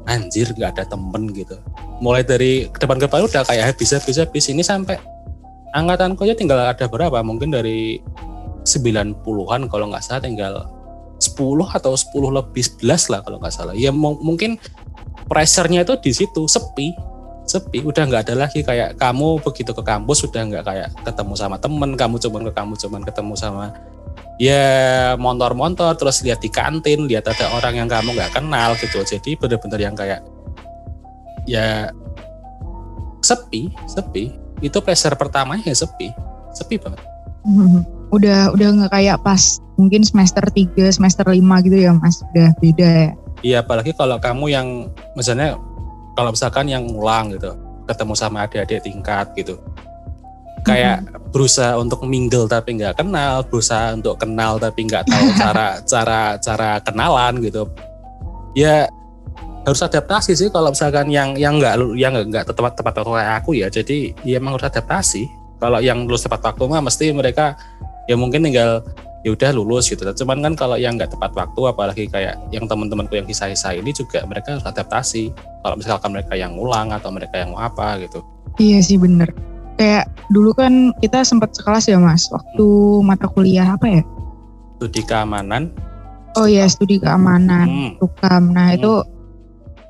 anjir 0.10 0.51
nggak 0.51 0.75
ada 0.75 0.84
temen 0.89 1.31
gitu. 1.31 1.55
Mulai 2.01 2.25
dari 2.25 2.67
depan 2.67 2.98
ke 3.00 3.07
depan 3.07 3.24
udah 3.24 3.41
kayak 3.48 3.72
habis 3.72 3.93
habis 3.95 4.17
habis. 4.19 4.45
Ini 4.51 4.65
sampai 4.65 5.00
angkatanku 5.72 6.25
aja 6.27 6.36
tinggal 6.36 6.60
ada 6.60 6.86
berapa? 6.89 7.22
Mungkin 7.24 7.53
dari 7.55 8.03
90-an 8.65 9.69
kalau 9.69 9.86
nggak 9.93 10.03
salah 10.03 10.22
tinggal 10.25 10.67
10 11.22 11.38
atau 11.72 11.93
10 11.95 12.12
lebih 12.36 12.63
11 12.84 13.13
lah 13.13 13.19
kalau 13.24 13.38
nggak 13.39 13.53
salah. 13.53 13.74
Ya 13.77 13.95
mungkin 13.95 14.60
pressure-nya 15.31 15.88
itu 15.88 15.95
di 16.03 16.12
situ 16.12 16.43
sepi 16.51 16.91
sepi 17.46 17.86
udah 17.86 18.04
nggak 18.10 18.30
ada 18.30 18.36
lagi. 18.46 18.66
Kayak 18.66 18.98
kamu 18.98 19.42
begitu 19.42 19.72
ke 19.72 19.84
kampus 19.86 20.25
sudah 20.25 20.42
nggak 20.46 20.64
kayak 20.66 20.90
ketemu 21.06 21.34
sama 21.38 21.56
temen 21.62 21.94
kamu 21.94 22.16
cuman 22.18 22.42
ke 22.50 22.54
kamu 22.54 22.74
cuman 22.75 23.02
ketemu 23.06 23.34
sama 23.38 23.66
ya 24.36 25.16
motor-motor 25.16 25.96
terus 25.96 26.20
lihat 26.25 26.44
di 26.44 26.52
kantin 26.52 27.08
lihat 27.08 27.24
ada 27.32 27.56
orang 27.56 27.80
yang 27.80 27.90
kamu 27.90 28.18
nggak 28.18 28.34
kenal 28.34 28.74
gitu. 28.78 29.06
Jadi 29.06 29.38
bener-bener 29.38 29.80
yang 29.80 29.96
kayak 29.96 30.25
ya 31.46 31.94
sepi 33.22 33.72
sepi. 33.86 34.34
Itu 34.64 34.80
pressure 34.82 35.20
pertamanya 35.20 35.68
ya 35.68 35.75
sepi 35.75 36.10
sepi 36.56 36.80
banget. 36.80 37.04
Hmm, 37.46 37.86
udah 38.10 38.56
udah 38.56 38.68
nggak 38.82 38.92
kayak 38.96 39.18
pas 39.22 39.62
mungkin 39.78 40.02
semester 40.02 40.42
3 40.42 40.90
semester 40.90 41.28
5 41.28 41.66
gitu 41.68 41.78
ya 41.78 41.92
mas. 41.94 42.24
Udah 42.34 42.50
beda 42.58 42.90
ya? 42.90 43.12
Iya 43.46 43.58
apalagi 43.62 43.94
kalau 43.94 44.18
kamu 44.18 44.46
yang 44.50 44.68
misalnya 45.14 45.60
kalau 46.15 46.31
misalkan 46.31 46.65
yang 46.72 46.88
ngulang 46.88 47.36
gitu 47.36 47.53
ketemu 47.86 48.13
sama 48.17 48.50
adik-adik 48.50 48.81
tingkat 48.81 49.29
gitu. 49.38 49.62
Kayak 50.65 51.05
hmm. 51.05 51.29
berusaha 51.29 51.77
untuk 51.77 52.01
mingle 52.10 52.50
tapi 52.50 52.81
nggak 52.81 52.98
kenal 52.98 53.45
berusaha 53.45 53.93
untuk 53.93 54.17
kenal 54.17 54.57
tapi 54.57 54.89
nggak 54.89 55.05
tahu 55.05 55.27
cara 55.41 55.67
cara 55.86 56.22
cara 56.41 56.69
kenalan 56.81 57.38
gitu. 57.45 57.69
Ya 58.57 58.89
harus 59.65 59.81
adaptasi 59.81 60.34
sih 60.34 60.50
kalau 60.50 60.74
misalkan 60.74 61.10
yang 61.13 61.38
yang 61.38 61.62
nggak 61.62 61.75
yang 61.98 62.17
nggak 62.17 62.50
tepat 62.50 62.74
tepat 62.74 62.93
waktu 62.98 63.12
kayak 63.22 63.34
aku 63.45 63.51
ya. 63.53 63.67
Jadi 63.69 64.17
ya 64.25 64.41
emang 64.41 64.57
harus 64.57 64.65
adaptasi. 64.65 65.29
Kalau 65.62 65.79
yang 65.79 66.10
lulus 66.10 66.25
tepat 66.25 66.41
waktu 66.41 66.63
mah 66.65 66.81
mesti 66.81 67.13
mereka 67.13 67.53
ya 68.10 68.17
mungkin 68.17 68.41
tinggal 68.41 68.81
ya 69.25 69.34
udah 69.34 69.50
lulus 69.58 69.89
gitu. 69.89 70.05
Cuman 70.05 70.46
kan 70.46 70.53
kalau 70.53 70.77
yang 70.77 71.01
nggak 71.01 71.17
tepat 71.17 71.34
waktu 71.34 71.62
apalagi 71.65 72.05
kayak 72.05 72.38
yang 72.53 72.70
teman-temanku 72.70 73.17
yang 73.17 73.25
kisah-kisah 73.25 73.74
ini 73.74 73.89
juga 73.89 74.22
mereka 74.29 74.53
harus 74.53 74.65
adaptasi 74.70 75.34
kalau 75.65 75.75
misalkan 75.82 76.13
mereka 76.13 76.38
yang 76.38 76.53
ngulang 76.53 76.94
atau 76.94 77.10
mereka 77.10 77.41
yang 77.41 77.50
mau 77.50 77.65
apa 77.65 77.98
gitu. 78.05 78.22
Iya 78.62 78.86
sih 78.86 79.01
bener. 79.01 79.34
Kayak 79.82 80.13
dulu 80.29 80.53
kan 80.53 80.94
kita 81.01 81.25
sempat 81.25 81.58
sekelas 81.58 81.89
ya 81.89 81.98
mas 81.98 82.29
waktu 82.29 82.67
mata 83.01 83.25
kuliah 83.25 83.74
apa 83.74 83.89
ya? 83.89 84.01
Studi 84.77 85.01
keamanan. 85.01 85.74
Oh 86.38 86.46
iya 86.46 86.70
studi 86.70 87.01
keamanan 87.01 87.65
hmm. 87.65 87.91
tukam. 87.98 88.53
Nah 88.53 88.72
hmm. 88.72 88.77
itu 88.77 88.94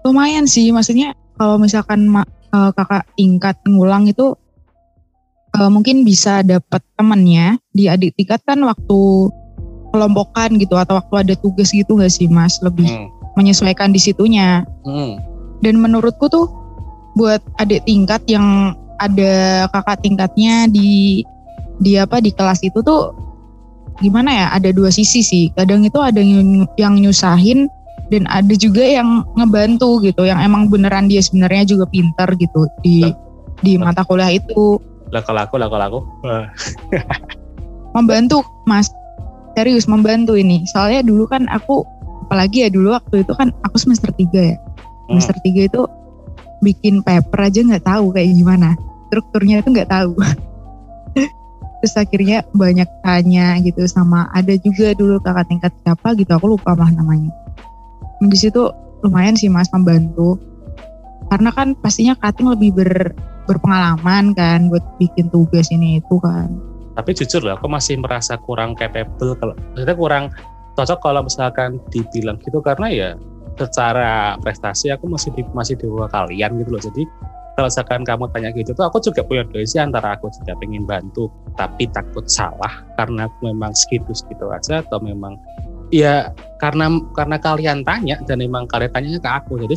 lumayan 0.07 0.47
sih. 0.47 0.71
Maksudnya 0.71 1.11
kalau 1.35 1.59
misalkan 1.59 2.07
uh, 2.07 2.71
kakak 2.71 3.03
tingkat 3.19 3.59
ngulang 3.67 4.07
itu 4.07 4.39
uh, 5.55 5.71
mungkin 5.71 6.03
bisa 6.03 6.43
dapat 6.43 6.83
temennya. 6.99 7.57
Di 7.71 7.87
adik 7.87 8.15
tingkat 8.19 8.43
kan 8.43 8.59
waktu 8.63 8.99
kelompokan 9.95 10.59
gitu 10.59 10.75
atau 10.75 10.99
waktu 10.99 11.15
ada 11.27 11.33
tugas 11.39 11.71
gitu 11.71 11.95
gak 11.99 12.11
sih 12.11 12.27
mas? 12.27 12.59
Lebih 12.59 12.87
hmm. 12.87 13.07
menyesuaikan 13.39 13.95
di 13.95 13.99
situnya. 13.99 14.67
Hmm. 14.83 15.17
dan 15.63 15.79
menurutku 15.79 16.27
tuh 16.29 16.51
buat 17.15 17.39
adik 17.63 17.87
tingkat 17.87 18.21
yang 18.27 18.75
ada 18.99 19.65
kakak 19.71 20.03
tingkatnya 20.03 20.67
di 20.67 21.23
di 21.79 21.95
apa 21.99 22.19
di 22.19 22.31
kelas 22.31 22.63
itu 22.63 22.79
tuh 22.83 23.11
gimana 24.03 24.31
ya 24.31 24.47
ada 24.51 24.69
dua 24.75 24.91
sisi 24.91 25.23
sih. 25.23 25.51
Kadang 25.55 25.87
itu 25.87 25.99
ada 26.03 26.19
yang, 26.19 26.67
yang 26.75 26.99
nyusahin 26.99 27.71
dan 28.11 28.27
ada 28.29 28.53
juga 28.53 28.83
yang 28.83 29.25
ngebantu 29.33 30.03
gitu 30.03 30.27
yang 30.27 30.37
emang 30.43 30.69
beneran 30.69 31.09
dia 31.09 31.23
sebenarnya 31.23 31.65
juga 31.65 31.89
pinter 31.89 32.29
gitu 32.37 32.69
di 32.85 33.09
di 33.63 33.79
mata 33.79 34.05
kuliah 34.05 34.29
itu 34.29 34.77
lah 35.13 35.21
kalau 35.21 35.41
aku 35.45 35.55
lah 35.61 35.69
kalau 35.69 35.85
aku 35.85 35.99
membantu 37.95 38.43
mas. 38.67 38.91
Serius 39.55 39.87
membantu 39.87 40.35
ini. 40.35 40.67
Soalnya 40.67 41.07
dulu 41.07 41.31
kan 41.31 41.47
aku 41.47 41.87
apalagi 42.27 42.67
ya 42.67 42.69
dulu 42.69 42.91
waktu 42.91 43.23
itu 43.23 43.31
kan 43.39 43.55
aku 43.63 43.79
semester 43.79 44.11
3 44.11 44.35
ya. 44.35 44.59
Hmm. 45.07 45.15
semester 45.15 45.39
hmm. 45.39 45.47
3 45.63 45.69
itu 45.71 45.81
bikin 46.59 46.99
paper 47.05 47.39
aja 47.39 47.59
nggak 47.63 47.85
tahu 47.87 48.11
kayak 48.11 48.35
gimana. 48.35 48.75
Strukturnya 49.07 49.63
itu 49.63 49.71
nggak 49.71 49.87
tahu. 49.87 50.11
Terus 51.79 51.95
akhirnya 51.95 52.43
banyak 52.51 52.89
tanya 52.99 53.55
gitu 53.63 53.87
sama 53.87 54.27
ada 54.35 54.57
juga 54.59 54.91
dulu 54.97 55.21
kakak 55.23 55.47
tingkat 55.47 55.71
siapa 55.85 56.17
gitu 56.19 56.35
aku 56.35 56.59
lupa 56.59 56.75
mah 56.75 56.91
namanya. 56.91 57.31
Di 58.19 58.35
situ 58.35 58.67
lumayan 59.07 59.39
sih 59.39 59.47
mas 59.47 59.71
membantu 59.71 60.35
karena 61.29 61.49
kan 61.53 61.73
pastinya 61.79 62.13
cutting 62.19 62.47
lebih 62.53 62.71
ber, 62.75 63.13
berpengalaman 63.49 64.33
kan 64.37 64.69
buat 64.69 64.83
bikin 65.01 65.29
tugas 65.29 65.69
ini 65.73 66.01
itu 66.01 66.15
kan. 66.21 66.49
Tapi 66.95 67.11
jujur 67.11 67.43
lah 67.43 67.59
aku 67.59 67.67
masih 67.67 67.99
merasa 67.99 68.39
kurang 68.39 68.77
capable 68.77 69.35
kalau 69.35 69.53
maksudnya 69.75 69.95
kurang 69.97 70.25
cocok 70.79 70.99
kalau 71.03 71.21
misalkan 71.25 71.81
dibilang 71.91 72.39
gitu. 72.41 72.63
Karena 72.63 72.87
ya 72.87 73.09
secara 73.55 74.35
prestasi 74.39 74.91
aku 74.91 75.07
masih 75.07 75.31
di, 75.35 75.43
masih 75.51 75.75
di 75.79 75.87
bawah 75.87 76.07
kalian 76.11 76.59
gitu 76.63 76.69
loh. 76.71 76.81
Jadi 76.83 77.03
kalau 77.55 77.67
misalkan 77.71 78.03
kamu 78.03 78.25
tanya 78.35 78.49
gitu 78.51 78.71
tuh 78.75 78.85
aku 78.91 78.99
juga 78.99 79.23
punya 79.23 79.47
sih 79.63 79.79
antara 79.79 80.19
aku 80.19 80.27
tidak 80.43 80.59
pengen 80.59 80.83
bantu 80.83 81.31
tapi 81.55 81.87
takut 81.87 82.27
salah 82.27 82.83
karena 82.99 83.31
aku 83.31 83.47
memang 83.47 83.71
segitu 83.71 84.11
segitu 84.11 84.51
aja 84.51 84.83
atau 84.83 84.99
memang 84.99 85.39
ya 85.87 86.35
karena 86.59 86.91
karena 87.15 87.39
kalian 87.39 87.79
tanya 87.87 88.19
dan 88.27 88.43
memang 88.43 88.67
kalian 88.67 88.91
tanya 88.91 89.19
ke 89.23 89.29
aku. 89.31 89.55
Jadi 89.63 89.75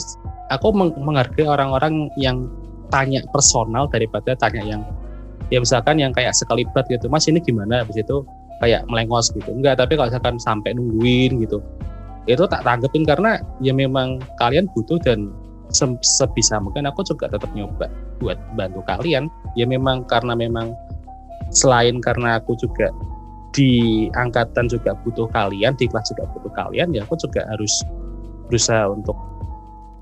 aku 0.49 0.73
menghargai 0.75 1.47
orang-orang 1.49 2.09
yang 2.17 2.49
tanya 2.89 3.21
personal 3.33 3.85
daripada 3.89 4.33
tanya 4.37 4.65
yang 4.65 4.83
ya 5.53 5.61
misalkan 5.61 6.01
yang 6.01 6.13
kayak 6.13 6.33
sekalibat 6.33 6.85
gitu 6.89 7.09
mas 7.09 7.29
ini 7.29 7.41
gimana? 7.41 7.85
Habis 7.85 8.01
itu 8.01 8.25
kayak 8.61 8.85
melengos 8.89 9.31
gitu. 9.33 9.49
Enggak 9.53 9.81
tapi 9.81 9.97
kalau 9.97 10.09
misalkan 10.11 10.37
sampai 10.41 10.75
nungguin 10.75 11.41
gitu 11.45 11.61
itu 12.29 12.45
tak 12.45 12.61
tanggepin 12.61 13.09
karena 13.09 13.41
ya 13.65 13.73
memang 13.73 14.21
kalian 14.37 14.69
butuh 14.77 15.01
dan 15.01 15.33
sebisa 16.05 16.61
mungkin 16.61 16.85
aku 16.85 17.01
juga 17.05 17.29
tetap 17.33 17.49
nyoba 17.57 17.89
buat 18.21 18.37
bantu 18.57 18.85
kalian. 18.85 19.33
Ya 19.57 19.65
memang 19.65 20.05
karena 20.05 20.37
memang 20.37 20.77
selain 21.53 22.01
karena 22.05 22.37
aku 22.37 22.53
juga 22.61 22.93
di 23.57 24.07
angkatan 24.13 24.69
juga 24.69 24.93
butuh 25.03 25.25
kalian, 25.33 25.73
di 25.81 25.89
kelas 25.89 26.13
juga 26.13 26.29
butuh 26.37 26.53
kalian, 26.53 26.93
ya 26.93 27.01
aku 27.03 27.17
juga 27.17 27.49
harus 27.49 27.73
berusaha 28.53 28.93
untuk 28.93 29.17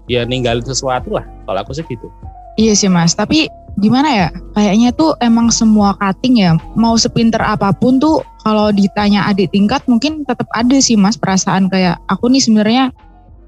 ya 0.06 0.26
ninggalin 0.26 0.64
sesuatu 0.64 1.14
lah. 1.14 1.24
Kalau 1.46 1.58
aku 1.62 1.72
sih 1.74 1.86
gitu. 1.86 2.08
Iya 2.56 2.72
sih 2.72 2.88
mas, 2.88 3.12
tapi 3.12 3.52
gimana 3.76 4.08
ya? 4.08 4.28
Kayaknya 4.56 4.90
tuh 4.96 5.12
emang 5.20 5.52
semua 5.52 5.92
cutting 6.00 6.40
ya, 6.40 6.56
mau 6.72 6.96
sepinter 6.96 7.42
apa 7.44 7.68
pun 7.76 8.00
tuh 8.00 8.24
kalau 8.40 8.72
ditanya 8.72 9.28
adik 9.28 9.52
tingkat 9.52 9.84
mungkin 9.84 10.24
tetap 10.24 10.48
ada 10.56 10.76
sih 10.80 10.96
mas 10.96 11.20
perasaan 11.20 11.68
kayak 11.68 12.00
aku 12.08 12.32
nih 12.32 12.40
sebenarnya 12.40 12.84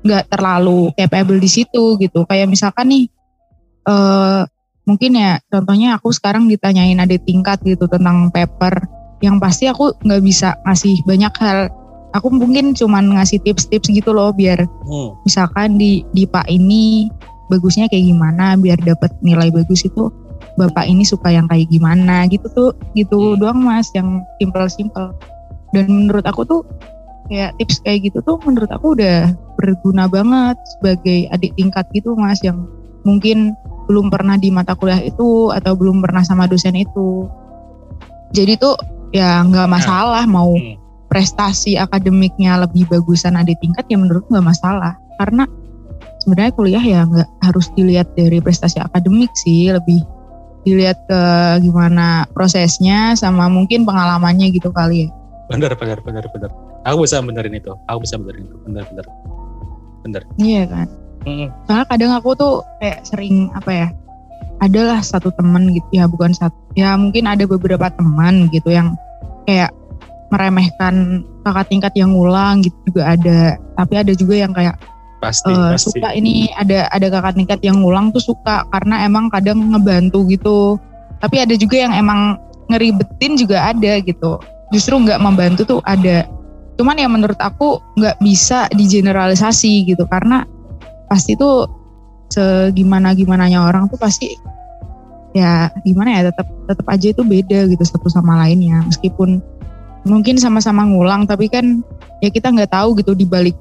nggak 0.05 0.29
terlalu 0.29 0.93
capable 0.95 1.41
di 1.41 1.49
situ 1.49 1.97
gitu. 1.97 2.29
Kayak 2.29 2.53
misalkan 2.53 2.93
nih, 2.93 3.05
uh, 3.89 4.45
mungkin 4.85 5.17
ya 5.17 5.41
contohnya 5.49 5.97
aku 5.97 6.13
sekarang 6.13 6.45
ditanyain 6.49 7.01
adik 7.01 7.25
tingkat 7.25 7.61
gitu 7.65 7.89
tentang 7.89 8.29
paper 8.29 8.85
yang 9.25 9.37
pasti 9.43 9.67
aku 9.67 9.97
nggak 10.05 10.23
bisa 10.23 10.55
ngasih 10.65 11.03
banyak 11.05 11.33
hal 11.43 11.73
aku 12.17 12.33
mungkin 12.33 12.73
cuman 12.73 13.19
ngasih 13.19 13.41
tips-tips 13.45 13.93
gitu 13.93 14.11
loh 14.13 14.33
biar 14.33 14.65
hmm. 14.65 15.11
misalkan 15.29 15.77
di 15.77 16.05
di 16.17 16.25
pak 16.25 16.49
ini 16.49 17.09
bagusnya 17.53 17.89
kayak 17.89 18.13
gimana 18.13 18.57
biar 18.57 18.79
dapat 18.81 19.13
nilai 19.25 19.49
bagus 19.53 19.85
itu 19.85 20.13
bapak 20.57 20.89
ini 20.89 21.07
suka 21.07 21.31
yang 21.31 21.47
kayak 21.47 21.69
gimana 21.71 22.27
gitu 22.29 22.47
tuh 22.53 22.71
gitu 22.97 23.35
hmm. 23.35 23.39
doang 23.41 23.61
mas 23.61 23.89
yang 23.93 24.25
simple-simple 24.41 25.13
dan 25.77 25.87
menurut 25.87 26.25
aku 26.25 26.45
tuh 26.45 26.63
kayak 27.29 27.53
tips 27.61 27.85
kayak 27.85 28.09
gitu 28.09 28.25
tuh 28.25 28.41
menurut 28.43 28.69
aku 28.73 28.97
udah 28.97 29.33
berguna 29.61 30.09
banget 30.09 30.57
sebagai 30.79 31.29
adik 31.31 31.53
tingkat 31.61 31.85
gitu 31.93 32.17
mas 32.17 32.41
yang 32.41 32.65
mungkin 33.05 33.53
belum 33.89 34.13
pernah 34.13 34.37
di 34.37 34.53
mata 34.53 34.77
kuliah 34.77 35.01
itu 35.01 35.49
atau 35.53 35.73
belum 35.77 36.05
pernah 36.05 36.21
sama 36.25 36.45
dosen 36.49 36.77
itu 36.77 37.29
jadi 38.33 38.61
tuh 38.61 38.77
ya 39.13 39.41
nggak 39.45 39.69
nah. 39.69 39.73
masalah 39.73 40.25
mau 40.29 40.53
hmm. 40.57 40.88
Prestasi 41.09 41.81
akademiknya 41.81 42.61
lebih 42.61 42.85
bagusan 42.89 43.35
ada 43.35 43.51
tingkat 43.59 43.85
ya 43.89 43.97
menurut 43.97 44.25
nggak 44.29 44.45
masalah. 44.45 44.95
Karena 45.19 45.49
sebenarnya 46.23 46.53
kuliah 46.55 46.85
ya 46.85 47.01
nggak 47.09 47.29
harus 47.43 47.73
dilihat 47.75 48.13
dari 48.15 48.39
prestasi 48.39 48.79
akademik 48.79 49.33
sih 49.35 49.73
lebih 49.73 50.05
dilihat 50.69 51.01
ke 51.09 51.21
gimana 51.65 52.29
prosesnya 52.37 53.17
sama 53.17 53.49
mungkin 53.49 53.89
pengalamannya 53.89 54.53
gitu 54.53 54.69
kali 54.69 55.07
ya. 55.07 55.11
Bener 55.49 55.73
bener 55.75 55.99
bener 56.05 56.25
bener. 56.29 56.51
Aku 56.85 57.05
bisa 57.05 57.25
benerin 57.25 57.57
itu 57.57 57.73
aku 57.89 58.05
bisa 58.05 58.21
benerin 58.21 58.45
itu. 58.45 58.57
Bener 58.69 58.85
bener. 58.93 59.07
Bener. 60.05 60.23
Iya 60.37 60.63
kan? 60.69 60.87
Soalnya 61.69 61.87
kadang 61.89 62.13
aku 62.17 62.31
tuh 62.37 62.55
kayak 62.81 63.05
sering 63.05 63.53
apa 63.57 63.71
ya 63.73 63.89
adalah 64.61 65.01
satu 65.01 65.33
teman 65.35 65.73
gitu. 65.73 65.89
Ya 65.97 66.05
bukan 66.05 66.37
satu 66.37 66.57
ya 66.77 66.95
mungkin 67.01 67.25
ada 67.25 67.49
beberapa 67.49 67.89
teman 67.97 68.53
gitu 68.53 68.69
yang 68.69 68.93
kayak 69.49 69.73
meremehkan 70.29 71.25
kakak 71.45 71.67
tingkat 71.73 71.93
yang 71.97 72.13
ngulang 72.13 72.61
gitu 72.65 72.77
juga 72.93 73.17
ada. 73.17 73.57
Tapi 73.77 73.95
ada 73.97 74.13
juga 74.13 74.35
yang 74.37 74.53
kayak 74.53 74.77
pasti, 75.19 75.51
uh, 75.51 75.75
pasti. 75.75 75.99
suka 75.99 76.15
ini 76.15 76.47
ada 76.55 76.87
ada 76.95 77.07
kakak 77.11 77.35
tingkat 77.35 77.61
yang 77.65 77.83
ngulang 77.83 78.15
tuh 78.15 78.23
suka 78.23 78.63
karena 78.71 79.05
emang 79.05 79.33
kadang 79.33 79.59
ngebantu 79.73 80.29
gitu. 80.29 80.77
Tapi 81.19 81.43
ada 81.43 81.55
juga 81.59 81.77
yang 81.81 81.93
emang 81.97 82.39
ngeribetin 82.69 83.41
juga 83.41 83.73
ada 83.73 83.99
gitu. 84.05 84.39
Justru 84.71 84.95
nggak 85.01 85.19
membantu 85.19 85.63
tuh 85.65 85.81
ada. 85.89 86.29
Cuman 86.79 86.95
ya 86.95 87.09
menurut 87.11 87.41
aku 87.41 87.83
nggak 87.99 88.21
bisa 88.23 88.71
digeneralisasi 88.71 89.89
gitu 89.89 90.07
karena 90.07 90.47
pasti 91.09 91.35
tuh 91.35 91.67
segimana 92.29 93.17
gimananya 93.17 93.65
orang 93.65 93.89
tuh 93.89 93.97
pasti 93.97 94.37
ya 95.33 95.73
gimana 95.83 96.21
ya 96.21 96.23
tetap 96.29 96.49
tetap 96.69 96.87
aja 96.93 97.07
itu 97.17 97.23
beda 97.25 97.67
gitu 97.73 97.83
satu 97.83 98.13
sama 98.13 98.39
lainnya. 98.45 98.85
Meskipun 98.87 99.41
mungkin 100.07 100.39
sama-sama 100.39 100.87
ngulang 100.87 101.27
tapi 101.27 101.51
kan 101.51 101.83
ya 102.23 102.31
kita 102.31 102.51
nggak 102.51 102.71
tahu 102.71 102.99
gitu 102.99 103.15
di 103.15 103.27
balik 103.27 103.55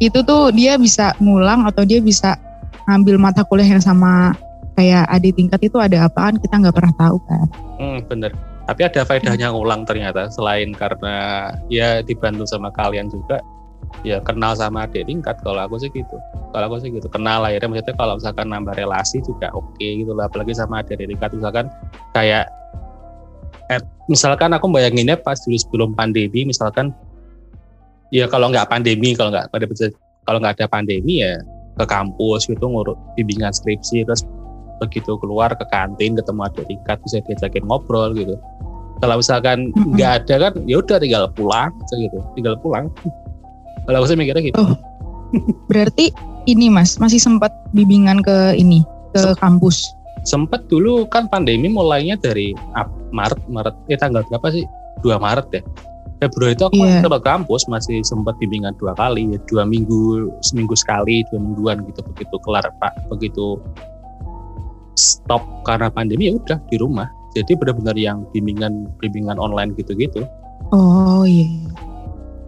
itu 0.00 0.24
tuh 0.24 0.48
dia 0.50 0.80
bisa 0.80 1.12
ngulang 1.20 1.68
atau 1.68 1.84
dia 1.84 2.00
bisa 2.00 2.40
ngambil 2.88 3.20
mata 3.20 3.44
kuliah 3.44 3.76
yang 3.76 3.84
sama 3.84 4.32
kayak 4.74 5.04
adik 5.12 5.36
tingkat 5.36 5.60
itu 5.60 5.76
ada 5.76 6.08
apaan 6.08 6.40
kita 6.40 6.56
nggak 6.56 6.72
pernah 6.74 6.94
tahu 6.96 7.16
kan. 7.28 7.46
Hmm, 7.76 7.98
bener. 8.08 8.32
Tapi 8.64 8.80
ada 8.86 9.04
faedahnya 9.04 9.52
ngulang 9.52 9.84
ternyata 9.84 10.32
selain 10.32 10.72
karena 10.72 11.50
ya 11.68 12.00
dibantu 12.00 12.48
sama 12.48 12.72
kalian 12.72 13.12
juga 13.12 13.44
ya 14.06 14.22
kenal 14.22 14.56
sama 14.56 14.86
adik 14.86 15.04
tingkat 15.10 15.36
kalau 15.42 15.60
aku 15.66 15.76
sih 15.82 15.90
gitu 15.92 16.16
kalau 16.54 16.70
aku 16.70 16.76
sih 16.80 16.94
gitu 16.94 17.10
kenal 17.10 17.42
lah 17.42 17.50
ya 17.50 17.58
maksudnya 17.66 17.92
kalau 17.98 18.14
misalkan 18.16 18.46
nambah 18.46 18.78
relasi 18.78 19.18
juga 19.26 19.50
oke 19.50 19.66
okay, 19.74 20.00
gitu 20.00 20.14
lah 20.14 20.30
apalagi 20.30 20.54
sama 20.54 20.80
adik 20.80 21.02
tingkat 21.02 21.34
misalkan 21.34 21.66
kayak 22.14 22.46
at, 23.70 23.86
misalkan 24.10 24.50
aku 24.50 24.66
bayanginnya 24.66 25.14
pas 25.14 25.38
dulu 25.46 25.54
sebelum 25.54 25.90
pandemi 25.94 26.42
misalkan 26.42 26.90
ya 28.10 28.26
kalau 28.26 28.50
nggak 28.50 28.66
pandemi 28.66 29.14
kalau 29.14 29.30
nggak 29.30 29.46
pada 29.54 29.66
kalau 30.26 30.38
nggak 30.42 30.58
ada 30.58 30.66
pandemi 30.66 31.22
ya 31.22 31.38
ke 31.78 31.84
kampus 31.86 32.50
gitu 32.50 32.66
ngurus 32.66 32.98
bimbingan 33.14 33.54
skripsi 33.54 34.04
terus 34.04 34.26
begitu 34.82 35.14
keluar 35.20 35.52
ke 35.54 35.64
kantin 35.70 36.18
ketemu 36.18 36.40
adik 36.50 36.64
tingkat 36.66 36.98
bisa 37.04 37.20
diajakin 37.24 37.64
ngobrol 37.68 38.10
gitu. 38.16 38.34
Kalau 39.00 39.16
misalkan 39.16 39.72
nggak 39.96 40.10
mm 40.10 40.20
-hmm. 40.20 40.26
ada 40.26 40.34
kan 40.36 40.52
ya 40.68 40.76
udah 40.80 40.96
tinggal 41.00 41.24
pulang 41.32 41.72
gitu 41.94 42.18
tinggal 42.36 42.54
pulang. 42.60 42.90
Kalau 43.88 43.96
aku 44.02 44.06
sih 44.12 44.16
mikirnya 44.18 44.42
gitu. 44.50 44.60
Oh, 44.60 44.76
berarti 45.70 46.12
ini 46.48 46.68
mas 46.68 46.98
masih 47.00 47.20
sempat 47.20 47.52
bimbingan 47.72 48.20
ke 48.20 48.56
ini 48.56 48.84
ke 49.14 49.22
Sem 49.22 49.38
kampus 49.40 49.84
sempat 50.24 50.66
dulu 50.68 51.08
kan 51.08 51.26
pandemi 51.28 51.70
mulainya 51.70 52.16
dari 52.20 52.52
Maret 53.12 53.40
Maret 53.48 53.74
eh 53.88 53.98
tanggal 53.98 54.24
berapa 54.28 54.48
sih? 54.52 54.64
2 55.00 55.16
Maret 55.16 55.48
ya? 55.52 55.62
Februari 56.20 56.52
itu 56.52 56.64
aku 56.68 56.84
yeah. 56.84 57.00
sempat 57.00 57.24
kampus 57.24 57.64
masih 57.64 58.04
sempat 58.04 58.36
bimbingan 58.36 58.76
dua 58.76 58.92
kali 58.92 59.24
ya 59.32 59.40
dua 59.48 59.64
minggu 59.64 60.28
seminggu 60.44 60.76
sekali 60.76 61.24
dua 61.32 61.40
mingguan 61.40 61.80
gitu 61.88 62.04
begitu 62.12 62.36
kelar 62.44 62.68
pak. 62.76 62.92
Begitu 63.08 63.56
stop 65.00 65.40
karena 65.64 65.88
pandemi 65.88 66.28
ya 66.28 66.36
udah 66.36 66.60
di 66.68 66.76
rumah. 66.76 67.08
Jadi 67.32 67.56
benar-benar 67.56 67.96
yang 67.96 68.28
bimbingan 68.36 68.92
bimbingan 69.00 69.40
online 69.40 69.72
gitu-gitu. 69.80 70.28
Oh 70.76 71.24
iya. 71.24 71.48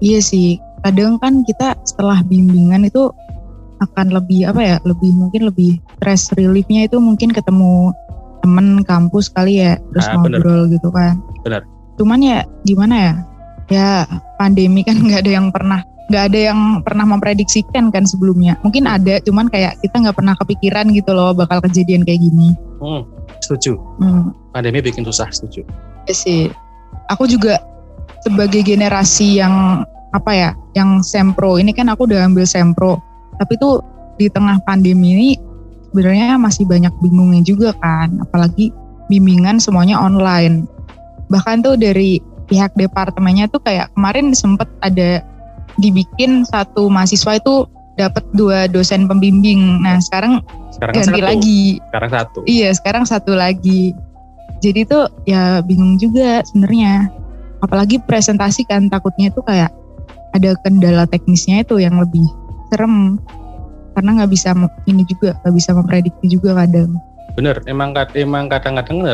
Iya 0.04 0.20
sih. 0.20 0.60
Kadang 0.84 1.16
kan 1.22 1.40
kita 1.48 1.72
setelah 1.88 2.20
bimbingan 2.28 2.84
itu 2.84 3.08
akan 3.82 4.14
lebih 4.14 4.46
apa 4.48 4.60
ya 4.62 4.76
lebih 4.86 5.10
mungkin 5.12 5.50
lebih 5.50 5.82
stress 5.98 6.30
reliefnya 6.38 6.86
itu 6.86 7.02
mungkin 7.02 7.34
ketemu 7.34 7.90
temen 8.42 8.82
kampus 8.86 9.30
kali 9.30 9.62
ya 9.62 9.78
terus 9.94 10.06
ah, 10.10 10.18
ngobrol 10.18 10.66
bener. 10.66 10.74
gitu 10.78 10.88
kan 10.90 11.14
benar 11.46 11.62
cuman 11.98 12.18
ya 12.22 12.38
gimana 12.66 12.94
ya 12.94 13.12
ya 13.70 13.88
pandemi 14.40 14.82
kan 14.82 14.98
nggak 15.04 15.22
ada 15.26 15.32
yang 15.32 15.46
pernah 15.50 15.80
nggak 16.12 16.24
ada 16.28 16.40
yang 16.52 16.60
pernah 16.84 17.08
memprediksikan 17.08 17.88
kan 17.88 18.04
sebelumnya. 18.04 18.60
Mungkin 18.60 18.84
ada, 18.84 19.16
cuman 19.24 19.48
kayak 19.48 19.80
kita 19.80 19.96
nggak 19.96 20.16
pernah 20.20 20.36
kepikiran 20.36 20.92
gitu 20.92 21.16
loh 21.16 21.32
bakal 21.32 21.64
kejadian 21.64 22.04
kayak 22.04 22.20
gini. 22.20 22.52
Hmm, 22.84 23.08
setuju. 23.40 23.80
Hmm. 23.96 24.36
Pandemi 24.52 24.84
bikin 24.84 25.08
susah, 25.08 25.32
setuju. 25.32 25.64
Ya 26.04 26.12
sih. 26.12 26.52
Aku 27.08 27.24
juga 27.24 27.56
sebagai 28.20 28.60
generasi 28.60 29.40
yang 29.40 29.88
apa 30.12 30.30
ya, 30.36 30.50
yang 30.76 31.00
sempro. 31.00 31.56
Ini 31.56 31.72
kan 31.72 31.88
aku 31.88 32.04
udah 32.04 32.28
ambil 32.28 32.44
sempro. 32.44 33.00
Tapi 33.42 33.58
tuh 33.58 33.82
di 34.16 34.30
tengah 34.30 34.62
pandemi 34.62 35.18
ini 35.18 35.30
sebenarnya 35.90 36.38
masih 36.38 36.62
banyak 36.64 36.94
bingungnya 37.02 37.42
juga 37.42 37.74
kan. 37.82 38.22
Apalagi 38.22 38.70
bimbingan 39.10 39.58
semuanya 39.58 39.98
online. 39.98 40.70
Bahkan 41.26 41.66
tuh 41.66 41.74
dari 41.74 42.22
pihak 42.46 42.70
departemennya 42.78 43.50
tuh 43.50 43.58
kayak 43.66 43.90
kemarin 43.98 44.30
sempet 44.32 44.70
ada 44.84 45.24
dibikin 45.80 46.44
satu 46.46 46.86
mahasiswa 46.86 47.40
itu 47.40 47.66
dapat 47.96 48.24
dua 48.32 48.68
dosen 48.70 49.04
pembimbing. 49.04 49.84
Nah 49.84 50.00
sekarang, 50.00 50.40
sekarang 50.72 50.94
ganti 50.96 51.20
satu. 51.20 51.28
lagi. 51.28 51.62
Sekarang 51.90 52.10
satu. 52.10 52.38
Iya 52.48 52.68
sekarang 52.72 53.04
satu 53.04 53.32
lagi. 53.36 53.92
Jadi 54.62 54.86
tuh 54.86 55.10
ya 55.26 55.60
bingung 55.64 55.98
juga 55.98 56.40
sebenarnya. 56.46 57.10
Apalagi 57.62 58.02
presentasi 58.02 58.66
kan 58.66 58.90
takutnya 58.90 59.30
itu 59.30 59.40
kayak 59.44 59.70
ada 60.32 60.56
kendala 60.64 61.04
teknisnya 61.06 61.62
itu 61.62 61.78
yang 61.78 62.00
lebih 62.00 62.24
serem 62.72 63.20
karena 63.92 64.10
nggak 64.24 64.30
bisa 64.32 64.56
ini 64.88 65.04
juga 65.04 65.36
nggak 65.44 65.54
bisa 65.54 65.70
memprediksi 65.76 66.26
juga 66.32 66.56
kadang. 66.64 66.96
Bener, 67.36 67.60
emang 67.68 67.92
emang 68.16 68.48
kadang-kadang 68.48 69.04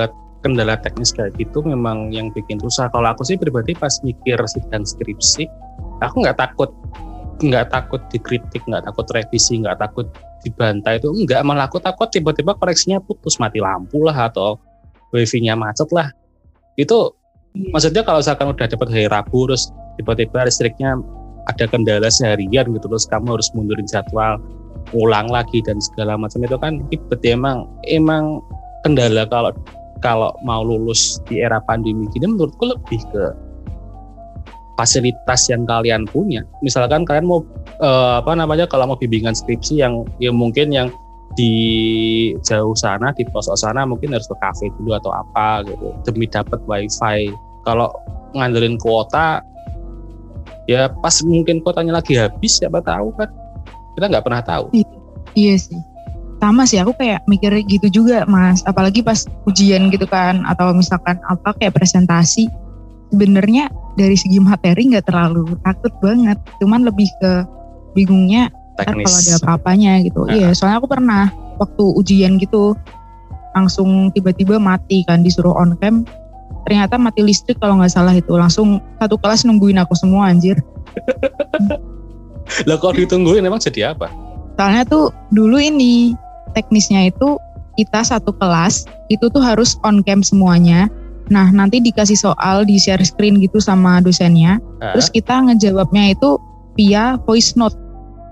kendala 0.47 0.79
teknis 0.79 1.11
kayak 1.11 1.35
gitu 1.35 1.67
memang 1.67 2.15
yang 2.15 2.31
bikin 2.31 2.63
susah. 2.63 2.87
Kalau 2.95 3.11
aku 3.11 3.27
sih 3.27 3.35
pribadi 3.35 3.75
pas 3.75 3.91
mikir 4.07 4.39
sidang 4.47 4.87
skripsi, 4.87 5.51
aku 5.99 6.23
nggak 6.23 6.39
takut 6.39 6.71
nggak 7.43 7.71
takut 7.75 8.03
dikritik, 8.15 8.63
nggak 8.67 8.87
takut 8.87 9.07
revisi, 9.15 9.63
nggak 9.63 9.83
takut 9.83 10.07
dibantai 10.43 11.03
itu 11.03 11.11
enggak 11.11 11.43
malah 11.43 11.67
aku 11.67 11.83
takut 11.83 12.07
tiba-tiba 12.11 12.55
koreksinya 12.55 13.03
putus 13.03 13.43
mati 13.43 13.59
lampu 13.59 14.07
lah 14.07 14.31
atau 14.31 14.59
wifi-nya 15.11 15.59
macet 15.59 15.91
lah 15.91 16.15
itu 16.79 17.11
hmm. 17.59 17.75
maksudnya 17.75 18.07
kalau 18.07 18.23
misalkan 18.23 18.55
udah 18.55 18.67
dapat 18.71 18.89
hari 18.95 19.07
Rabu 19.11 19.51
terus 19.51 19.75
tiba-tiba 19.99 20.47
listriknya 20.47 20.95
ada 21.49 21.65
kendala 21.69 22.09
seharian 22.13 22.69
gitu 22.77 22.87
terus 22.87 23.09
kamu 23.09 23.41
harus 23.41 23.49
mundurin 23.57 23.89
jadwal 23.89 24.37
ulang 24.97 25.29
lagi 25.29 25.61
dan 25.65 25.81
segala 25.81 26.17
macam 26.17 26.41
itu 26.45 26.57
kan 26.61 26.81
berarti 27.09 27.29
emang 27.37 27.69
emang 27.89 28.41
kendala 28.85 29.29
kalau 29.29 29.53
kalau 30.01 30.31
mau 30.47 30.63
lulus 30.63 31.19
di 31.27 31.43
era 31.43 31.59
pandemi 31.67 32.07
gini 32.15 32.31
menurutku 32.31 32.71
lebih 32.71 33.01
ke 33.11 33.25
fasilitas 34.79 35.51
yang 35.51 35.67
kalian 35.67 36.07
punya. 36.07 36.47
Misalkan 36.63 37.03
kalian 37.03 37.27
mau 37.27 37.43
uh, 37.83 38.23
apa 38.23 38.39
namanya 38.39 38.71
kalau 38.71 38.95
mau 38.95 38.95
bimbingan 38.95 39.35
skripsi 39.35 39.83
yang 39.83 40.07
yang 40.23 40.39
mungkin 40.39 40.71
yang 40.71 40.89
di 41.35 41.53
jauh 42.47 42.73
sana 42.79 43.11
di 43.13 43.27
pelosok 43.27 43.59
sana 43.59 43.85
mungkin 43.85 44.15
harus 44.15 44.27
ke 44.31 44.37
kafe 44.39 44.71
dulu 44.79 44.97
atau 44.97 45.11
apa 45.11 45.67
gitu 45.67 45.91
demi 46.07 46.31
dapat 46.31 46.63
wifi. 46.71 47.35
Kalau 47.67 47.91
ngandelin 48.39 48.79
kuota 48.79 49.43
ya 50.69 50.93
pas 50.93 51.17
mungkin 51.25 51.65
kuotanya 51.65 51.97
lagi 51.99 52.15
habis 52.21 52.61
siapa 52.61 52.85
tahu 52.85 53.11
kan. 53.17 53.33
Kita 53.97 54.07
nggak 54.07 54.25
pernah 54.25 54.43
tahu. 54.45 54.71
Iya, 54.77 54.89
iya 55.35 55.55
sih. 55.57 55.81
Sama 56.39 56.63
sih 56.71 56.79
aku 56.79 56.95
kayak 56.95 57.27
mikir 57.27 57.51
gitu 57.67 57.91
juga 57.91 58.23
mas. 58.29 58.63
Apalagi 58.63 59.03
pas 59.03 59.27
ujian 59.49 59.91
gitu 59.91 60.07
kan 60.07 60.47
atau 60.47 60.71
misalkan 60.77 61.19
apa 61.27 61.57
kayak 61.57 61.75
presentasi. 61.75 62.47
Sebenarnya 63.09 63.73
dari 63.97 64.15
segi 64.15 64.39
materi 64.39 64.93
nggak 64.93 65.09
terlalu 65.09 65.57
takut 65.65 65.91
banget. 66.05 66.39
Cuman 66.61 66.87
lebih 66.87 67.09
ke 67.19 67.43
bingungnya 67.97 68.53
kalau 68.79 69.03
ada 69.03 69.33
apa-apanya 69.43 69.93
gitu. 70.07 70.23
Nah. 70.29 70.37
iya 70.37 70.49
soalnya 70.55 70.79
aku 70.79 70.87
pernah 70.87 71.33
waktu 71.59 71.85
ujian 71.99 72.39
gitu 72.39 72.79
langsung 73.57 74.15
tiba-tiba 74.15 74.63
mati 74.63 75.03
kan 75.03 75.27
disuruh 75.27 75.57
on 75.59 75.75
cam 75.83 76.07
ternyata 76.69 77.01
mati 77.01 77.25
listrik 77.25 77.57
kalau 77.57 77.81
nggak 77.81 77.89
salah 77.89 78.13
itu 78.13 78.37
langsung 78.37 78.77
satu 79.01 79.17
kelas 79.17 79.49
nungguin 79.49 79.81
aku 79.81 79.97
semua 79.97 80.29
anjir 80.29 80.61
lah 82.69 82.77
kalau 82.77 82.93
ditungguin 82.93 83.41
emang 83.41 83.57
jadi 83.57 83.97
apa 83.97 84.13
soalnya 84.61 84.85
tuh 84.85 85.09
dulu 85.33 85.57
ini 85.57 86.13
teknisnya 86.53 87.09
itu 87.09 87.41
kita 87.81 88.05
satu 88.05 88.37
kelas 88.37 88.85
itu 89.09 89.33
tuh 89.33 89.41
harus 89.41 89.81
on 89.81 90.05
cam 90.05 90.21
semuanya 90.21 90.93
Nah, 91.29 91.53
nanti 91.53 91.79
dikasih 91.81 92.17
soal 92.17 92.65
di 92.65 92.81
share 92.81 93.05
screen 93.05 93.41
gitu 93.41 93.61
sama 93.61 94.01
dosennya. 94.01 94.59
Uh. 94.81 94.97
Terus 94.97 95.09
kita 95.13 95.45
ngejawabnya 95.45 96.17
itu 96.17 96.41
via 96.75 97.21
voice 97.29 97.53
note 97.55 97.77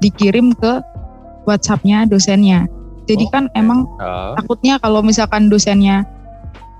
dikirim 0.00 0.56
ke 0.56 0.80
WhatsAppnya 1.44 2.08
dosennya. 2.08 2.64
Jadi 3.06 3.24
oh, 3.28 3.30
kan 3.30 3.44
emang 3.54 3.86
uh. 4.00 4.34
takutnya 4.34 4.80
kalau 4.80 5.04
misalkan 5.04 5.52
dosennya 5.52 6.08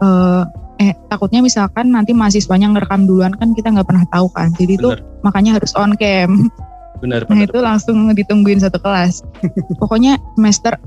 uh, 0.03 0.49
eh 0.77 0.93
takutnya 1.09 1.41
misalkan 1.41 1.89
nanti 1.89 2.13
mahasiswanya 2.13 2.69
ngerekam 2.69 3.09
duluan 3.09 3.33
kan 3.37 3.57
kita 3.57 3.73
nggak 3.73 3.89
pernah 3.89 4.05
tahu 4.13 4.29
kan. 4.33 4.53
Jadi 4.57 4.77
itu 4.77 4.89
makanya 5.25 5.57
harus 5.57 5.73
on 5.77 5.97
cam. 5.97 6.53
Benar, 6.97 7.29
nah 7.29 7.45
itu 7.45 7.59
langsung 7.61 8.09
ditungguin 8.13 8.61
satu 8.61 8.81
kelas. 8.81 9.21
pokoknya 9.81 10.17
semester 10.37 10.81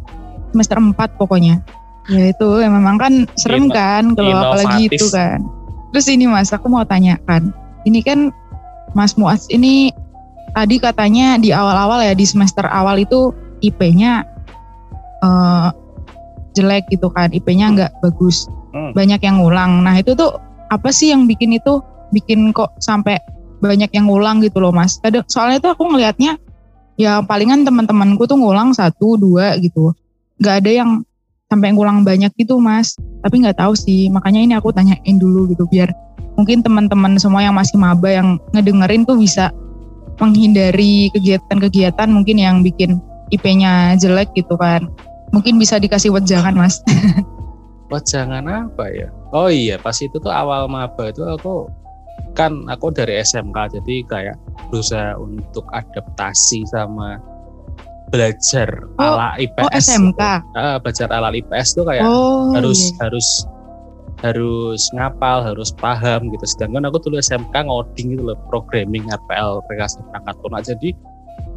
semester 0.54 0.78
4 0.82 0.94
pokoknya. 1.22 1.62
Ya 2.10 2.34
itu 2.34 2.48
ya 2.58 2.70
memang 2.74 2.98
kan 2.98 3.14
serem 3.38 3.70
Ino, 3.70 3.78
kan 3.78 4.04
kalau 4.18 4.34
apalagi 4.34 4.90
itu 4.90 5.06
kan. 5.14 5.46
Terus 5.94 6.06
ini 6.10 6.26
Mas, 6.26 6.50
aku 6.50 6.70
mau 6.70 6.82
tanyakan. 6.86 7.54
Ini 7.86 8.02
kan 8.02 8.34
Mas 8.98 9.14
Muaz 9.18 9.46
ini 9.54 9.94
tadi 10.58 10.82
katanya 10.82 11.38
di 11.38 11.54
awal-awal 11.54 12.02
ya 12.02 12.18
di 12.18 12.26
semester 12.26 12.66
awal 12.66 12.98
itu 12.98 13.30
IP-nya 13.62 14.26
uh, 15.22 15.70
jelek 16.58 16.90
gitu 16.90 17.14
kan, 17.14 17.30
IP-nya 17.30 17.70
hmm. 17.70 17.74
nggak 17.78 17.92
bagus. 18.02 18.50
Hmm. 18.70 18.92
Banyak 18.94 19.22
yang 19.22 19.42
ngulang. 19.42 19.82
Nah, 19.82 19.98
itu 19.98 20.14
tuh 20.14 20.38
apa 20.70 20.94
sih 20.94 21.10
yang 21.10 21.26
bikin 21.26 21.58
itu 21.58 21.82
bikin 22.14 22.54
kok 22.54 22.78
sampai 22.82 23.18
banyak 23.60 23.92
yang 23.92 24.08
ngulang 24.08 24.40
gitu 24.40 24.64
loh 24.64 24.72
mas. 24.72 24.98
Soalnya 25.28 25.60
tuh 25.60 25.72
aku 25.76 25.84
ngelihatnya 25.92 26.40
ya 26.96 27.20
palingan 27.24 27.68
teman-temanku 27.68 28.26
tuh 28.26 28.40
ngulang 28.40 28.72
satu 28.72 29.20
dua 29.20 29.60
gitu. 29.60 29.92
Gak 30.40 30.64
ada 30.64 30.72
yang 30.72 30.90
sampai 31.52 31.76
ngulang 31.76 32.08
banyak 32.08 32.32
gitu 32.40 32.58
mas. 32.62 32.96
Tapi 33.20 33.44
nggak 33.44 33.60
tahu 33.60 33.76
sih 33.76 34.08
makanya 34.08 34.40
ini 34.40 34.54
aku 34.56 34.72
tanyain 34.72 35.18
dulu 35.20 35.52
gitu 35.52 35.68
biar 35.68 35.92
mungkin 36.40 36.64
teman-teman 36.64 37.20
semua 37.20 37.44
yang 37.44 37.52
masih 37.52 37.76
maba 37.76 38.08
yang 38.08 38.40
ngedengerin 38.56 39.04
tuh 39.04 39.20
bisa 39.20 39.52
menghindari 40.24 41.12
kegiatan-kegiatan 41.12 42.08
mungkin 42.08 42.40
yang 42.40 42.64
bikin 42.64 43.04
IP-nya 43.30 44.00
jelek 44.00 44.32
gitu 44.40 44.56
kan. 44.56 44.88
Mungkin 45.36 45.60
bisa 45.60 45.78
dikasih 45.78 46.16
wejangan 46.16 46.56
mas. 46.56 46.80
wejangan 47.90 48.46
apa 48.46 48.86
ya? 48.94 49.08
Oh 49.34 49.50
iya 49.50 49.78
pas 49.82 49.98
itu 50.02 50.16
tuh 50.18 50.32
awal 50.32 50.70
maba 50.70 51.10
itu 51.10 51.26
aku 51.26 51.70
kan 52.38 52.70
aku 52.70 52.94
dari 52.94 53.20
SMK 53.20 53.82
jadi 53.82 53.96
kayak 54.06 54.38
berusaha 54.70 55.18
untuk 55.18 55.66
adaptasi 55.74 56.64
sama 56.70 57.18
belajar 58.10 58.70
oh, 58.98 59.18
ala 59.18 59.38
IPS. 59.38 59.66
Oh 59.66 59.72
SMK. 59.74 60.22
Uh, 60.58 60.78
belajar 60.82 61.08
ala 61.14 61.30
IPS 61.34 61.78
tuh 61.78 61.86
kayak 61.86 62.06
oh, 62.06 62.54
harus 62.58 62.94
iya. 62.94 63.10
harus 63.10 63.28
harus 64.20 64.92
ngapal, 64.92 65.46
harus 65.46 65.72
paham 65.80 66.28
gitu. 66.34 66.46
Sedangkan 66.46 66.90
aku 66.90 67.00
dulu 67.00 67.22
SMK 67.22 67.56
ngoding 67.56 68.20
itu 68.20 68.24
loh, 68.26 68.36
programming 68.52 69.08
RPL 69.08 69.64
rekayasa 69.72 70.04
perangkat 70.12 70.36
lunak. 70.44 70.62
Jadi 70.68 70.90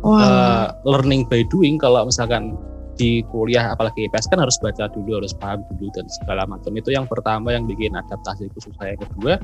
wow. 0.06 0.14
uh, 0.14 0.66
learning 0.86 1.26
by 1.26 1.42
doing 1.50 1.80
kalau 1.80 2.06
misalkan 2.06 2.54
di 2.96 3.24
kuliah 3.32 3.72
apalagi 3.72 4.06
IPS 4.08 4.28
kan 4.28 4.40
harus 4.42 4.56
baca 4.60 4.88
dulu, 4.92 5.22
harus 5.22 5.32
paham 5.36 5.64
dulu 5.74 5.88
dan 5.96 6.06
segala 6.22 6.44
macam. 6.44 6.72
Itu 6.76 6.92
yang 6.92 7.08
pertama 7.08 7.52
yang 7.52 7.64
bikin 7.64 7.96
adaptasi 7.96 8.48
itu 8.52 8.58
susah. 8.68 8.92
Yang 8.92 9.08
kedua, 9.08 9.40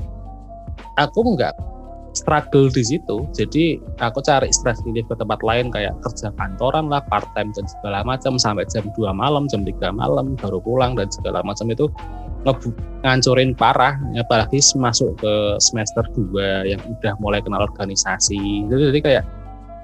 aku 1.01 1.19
nggak 1.35 1.55
struggle 2.13 2.69
di 2.73 2.83
situ. 2.85 3.25
Jadi 3.33 3.77
aku 4.01 4.21
cari 4.25 4.49
stress 4.49 4.81
relief 4.85 5.05
ke 5.09 5.15
tempat 5.17 5.41
lain 5.45 5.69
kayak 5.69 5.93
kerja 6.01 6.33
kantoran 6.37 6.89
lah, 6.89 7.01
part 7.05 7.25
time 7.37 7.53
dan 7.53 7.65
segala 7.69 8.01
macam 8.05 8.37
sampai 8.37 8.65
jam 8.69 8.89
2 8.93 9.13
malam, 9.13 9.45
jam 9.49 9.61
3 9.61 9.93
malam 9.93 10.33
baru 10.37 10.57
pulang 10.61 10.97
dan 10.97 11.09
segala 11.13 11.45
macam 11.45 11.69
itu 11.69 11.89
ngancurin 13.03 13.51
parah 13.51 13.99
apalagi 14.15 14.63
masuk 14.79 15.11
ke 15.19 15.33
semester 15.59 16.03
2 16.15 16.71
yang 16.71 16.79
udah 16.87 17.13
mulai 17.19 17.43
kenal 17.43 17.67
organisasi 17.67 18.63
jadi, 18.71 18.83
jadi 18.95 18.99
kayak 19.03 19.23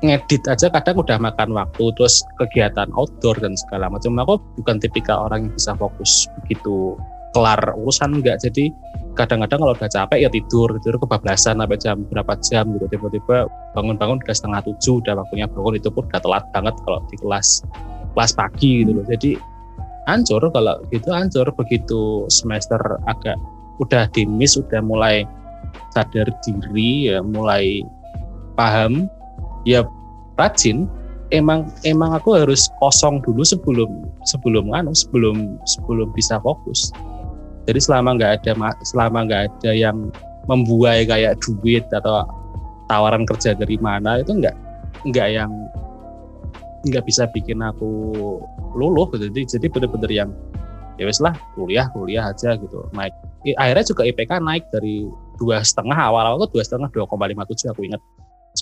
ngedit 0.04 0.44
aja 0.52 0.68
kadang 0.68 1.00
udah 1.00 1.18
makan 1.20 1.56
waktu 1.56 1.84
terus 1.96 2.24
kegiatan 2.36 2.92
outdoor 2.96 3.38
dan 3.40 3.56
segala 3.56 3.88
macam. 3.88 4.18
Aku 4.20 4.42
bukan 4.60 4.80
tipikal 4.82 5.30
orang 5.30 5.48
yang 5.48 5.54
bisa 5.56 5.72
fokus 5.78 6.28
begitu 6.44 7.00
kelar 7.32 7.60
urusan 7.80 8.20
enggak. 8.20 8.40
Jadi 8.44 8.72
kadang-kadang 9.16 9.60
kalau 9.64 9.74
udah 9.76 9.92
capek 9.92 10.20
ya 10.28 10.30
tidur 10.32 10.76
tidur 10.80 11.00
kebablasan 11.00 11.60
sampai 11.60 11.80
jam 11.80 12.04
berapa 12.08 12.34
jam 12.44 12.66
gitu. 12.76 12.86
Tiba-tiba 12.92 13.48
bangun-bangun 13.76 14.20
udah 14.24 14.36
setengah 14.36 14.62
tujuh 14.68 15.04
udah 15.04 15.14
waktunya 15.20 15.48
bangun 15.48 15.76
itu 15.80 15.90
pun 15.92 16.04
udah 16.08 16.22
telat 16.24 16.44
banget 16.52 16.76
kalau 16.84 17.00
di 17.08 17.16
kelas 17.20 17.64
kelas 18.16 18.32
pagi 18.36 18.84
gitu 18.84 18.92
loh. 18.96 19.06
Jadi 19.08 19.32
hancur 20.08 20.44
kalau 20.52 20.76
gitu 20.92 21.10
hancur. 21.12 21.48
Begitu 21.56 22.28
semester 22.28 22.80
agak 23.08 23.36
udah 23.84 24.08
dimis 24.16 24.56
udah 24.56 24.80
mulai 24.80 25.28
sadar 25.92 26.28
diri 26.44 27.12
ya 27.12 27.20
mulai 27.20 27.84
paham 28.56 29.12
ya 29.68 29.84
rajin. 30.40 30.88
Emang 31.34 31.74
emang 31.82 32.14
aku 32.14 32.38
harus 32.38 32.70
kosong 32.78 33.18
dulu 33.26 33.42
sebelum 33.42 33.90
sebelum 34.30 34.70
anu 34.72 34.94
sebelum 34.94 35.58
sebelum 35.66 36.14
bisa 36.14 36.38
fokus. 36.40 36.94
Jadi 37.66 37.82
selama 37.82 38.14
nggak 38.22 38.46
ada 38.46 38.78
selama 38.86 39.26
nggak 39.26 39.42
ada 39.50 39.72
yang 39.74 40.14
membuai 40.46 41.10
kayak 41.10 41.42
duit 41.42 41.82
atau 41.90 42.30
tawaran 42.86 43.26
kerja 43.26 43.58
dari 43.58 43.82
mana 43.82 44.22
itu 44.22 44.38
nggak 44.38 44.54
nggak 45.10 45.28
yang 45.34 45.50
nggak 46.86 47.02
bisa 47.10 47.26
bikin 47.34 47.66
aku 47.66 47.90
luluh 48.78 49.10
gitu. 49.18 49.34
jadi 49.34 49.58
jadi 49.58 49.66
bener-bener 49.74 50.12
yang 50.14 50.30
ya 51.02 51.10
wes 51.10 51.18
lah 51.18 51.34
kuliah 51.58 51.90
kuliah 51.90 52.30
aja 52.30 52.54
gitu. 52.54 52.86
Naik 52.94 53.18
akhirnya 53.58 53.86
juga 53.86 54.06
IPK 54.06 54.32
naik 54.46 54.70
dari 54.70 55.10
dua 55.42 55.66
setengah 55.66 55.98
awal 55.98 56.22
awal 56.34 56.46
tuh 56.46 56.62
dua 56.62 56.64
setengah 56.64 56.90
dua 56.94 57.10
koma 57.10 57.26
lima 57.26 57.46
tujuh 57.50 57.74
aku 57.74 57.90
ingat 57.90 58.02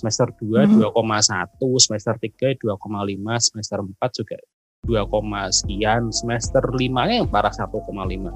semester 0.04 0.28
dua 0.36 0.68
hmm. 0.68 0.76
dua 0.76 0.88
koma 0.92 1.24
satu 1.24 1.80
semester 1.80 2.12
tiga 2.20 2.52
dua 2.60 2.76
koma 2.76 3.00
lima 3.08 3.40
semester 3.40 3.80
empat 3.80 4.12
juga 4.20 4.36
dua 4.84 5.08
koma 5.08 5.48
sekian 5.48 6.12
semester 6.12 6.60
lima 6.76 7.08
yang 7.08 7.24
parah 7.24 7.48
satu 7.48 7.80
koma 7.88 8.04
lima 8.04 8.28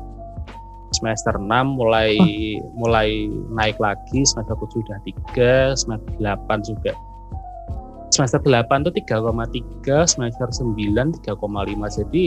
semester 0.96 1.36
enam 1.36 1.76
mulai 1.76 2.16
oh. 2.16 2.72
mulai 2.80 3.28
naik 3.52 3.76
lagi 3.76 4.24
semester 4.24 4.56
tujuh 4.56 4.80
udah 4.80 5.00
tiga 5.04 5.76
semester 5.76 6.08
delapan 6.16 6.64
juga 6.64 6.96
semester 8.08 8.40
8 8.40 8.88
tuh 8.88 8.94
3,3 9.04 10.08
semester 10.08 10.48
9 10.48 11.22
3,5 11.28 11.98
jadi 12.00 12.26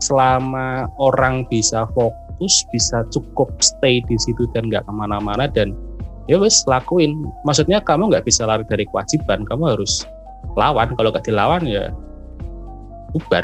selama 0.00 0.88
orang 0.96 1.44
bisa 1.52 1.84
fokus 1.92 2.64
bisa 2.72 3.04
cukup 3.12 3.52
stay 3.60 4.00
di 4.08 4.16
situ 4.16 4.48
dan 4.56 4.72
nggak 4.72 4.82
ke 4.88 4.92
mana-mana 4.96 5.44
dan 5.44 5.76
ya 6.30 6.38
wes 6.38 6.62
lakuin. 6.70 7.26
Maksudnya 7.42 7.82
kamu 7.82 8.14
nggak 8.14 8.22
bisa 8.22 8.46
lari 8.46 8.62
dari 8.62 8.86
kewajiban 8.86 9.42
kamu 9.42 9.74
harus 9.74 10.06
lawan. 10.54 10.94
Kalau 10.94 11.10
nggak 11.10 11.26
dilawan 11.26 11.66
ya 11.66 11.90
bubar. 13.10 13.42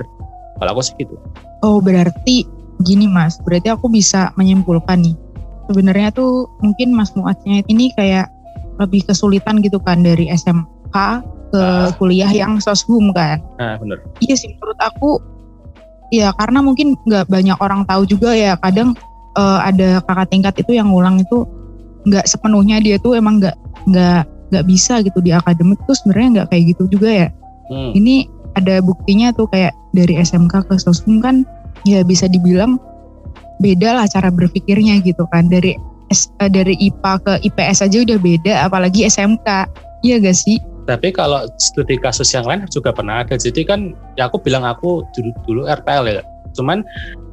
Kalau 0.57 0.70
aku 0.79 0.83
segitu 0.87 1.18
oh 1.66 1.79
berarti 1.83 2.44
gini 2.85 3.11
mas. 3.11 3.40
Berarti 3.42 3.72
aku 3.72 3.90
bisa 3.90 4.31
menyimpulkan 4.38 5.03
nih. 5.03 5.16
Sebenarnya 5.66 6.14
tuh 6.14 6.46
mungkin 6.62 6.94
mas 6.94 7.11
muatnya 7.18 7.66
ini 7.66 7.90
kayak 7.99 8.31
lebih 8.79 9.09
kesulitan 9.09 9.64
gitu 9.64 9.81
kan 9.81 10.05
dari 10.05 10.29
SMK 10.29 10.94
ke 11.51 11.62
uh. 11.62 11.90
kuliah 11.96 12.29
yang 12.29 12.62
soshum 12.62 13.11
kan. 13.11 13.42
Nah, 13.59 13.81
bener. 13.81 13.99
Iya 14.22 14.38
sih 14.38 14.53
menurut 14.55 14.79
aku 14.79 15.18
ya 16.14 16.31
karena 16.38 16.62
mungkin 16.62 16.94
nggak 17.09 17.27
banyak 17.27 17.59
orang 17.59 17.83
tahu 17.88 18.07
juga 18.07 18.37
ya. 18.37 18.55
Kadang 18.61 18.94
uh, 19.35 19.61
ada 19.64 19.99
kakak 20.05 20.29
tingkat 20.31 20.55
itu 20.62 20.79
yang 20.79 20.92
ngulang 20.92 21.18
itu 21.18 21.49
nggak 22.07 22.25
sepenuhnya 22.25 22.79
dia 22.79 22.97
tuh 23.03 23.19
emang 23.19 23.42
nggak 23.42 23.57
nggak 23.90 24.23
nggak 24.55 24.64
bisa 24.66 25.03
gitu 25.03 25.19
di 25.19 25.35
akademik 25.35 25.79
tuh 25.90 25.95
sebenarnya 25.99 26.29
nggak 26.42 26.49
kayak 26.55 26.64
gitu 26.75 26.83
juga 26.90 27.11
ya. 27.27 27.29
Hmm. 27.66 27.90
Ini 27.99 28.31
ada 28.55 28.81
buktinya 28.81 29.35
tuh 29.35 29.51
kayak 29.51 29.75
dari 29.92 30.16
SMK 30.16 30.71
ke 30.71 30.75
soshum 30.79 31.19
kan 31.19 31.42
ya 31.85 32.07
bisa 32.07 32.31
dibilang 32.31 32.79
beda 33.61 34.01
lah 34.01 34.07
cara 34.09 34.31
berpikirnya 34.33 35.03
gitu 35.03 35.27
kan 35.35 35.51
dari 35.51 35.77
S, 36.09 36.31
uh, 36.38 36.49
dari 36.49 36.79
IPA 36.79 37.12
ke 37.27 37.33
IPS 37.51 37.79
aja 37.90 37.99
udah 38.07 38.19
beda 38.23 38.55
apalagi 38.71 39.05
SMK 39.11 39.66
iya 40.07 40.23
gak 40.23 40.38
sih 40.38 40.62
tapi 40.87 41.11
kalau 41.11 41.51
studi 41.59 41.99
kasus 41.99 42.31
yang 42.31 42.47
lain 42.47 42.62
juga 42.71 42.95
pernah 42.95 43.27
ada. 43.27 43.35
Jadi 43.35 43.66
kan 43.66 43.90
ya 44.14 44.31
aku 44.31 44.38
bilang 44.38 44.62
aku 44.62 45.03
dulu 45.19 45.35
dulu 45.45 45.61
RPL 45.66 46.07
ya. 46.07 46.23
Cuman 46.55 46.87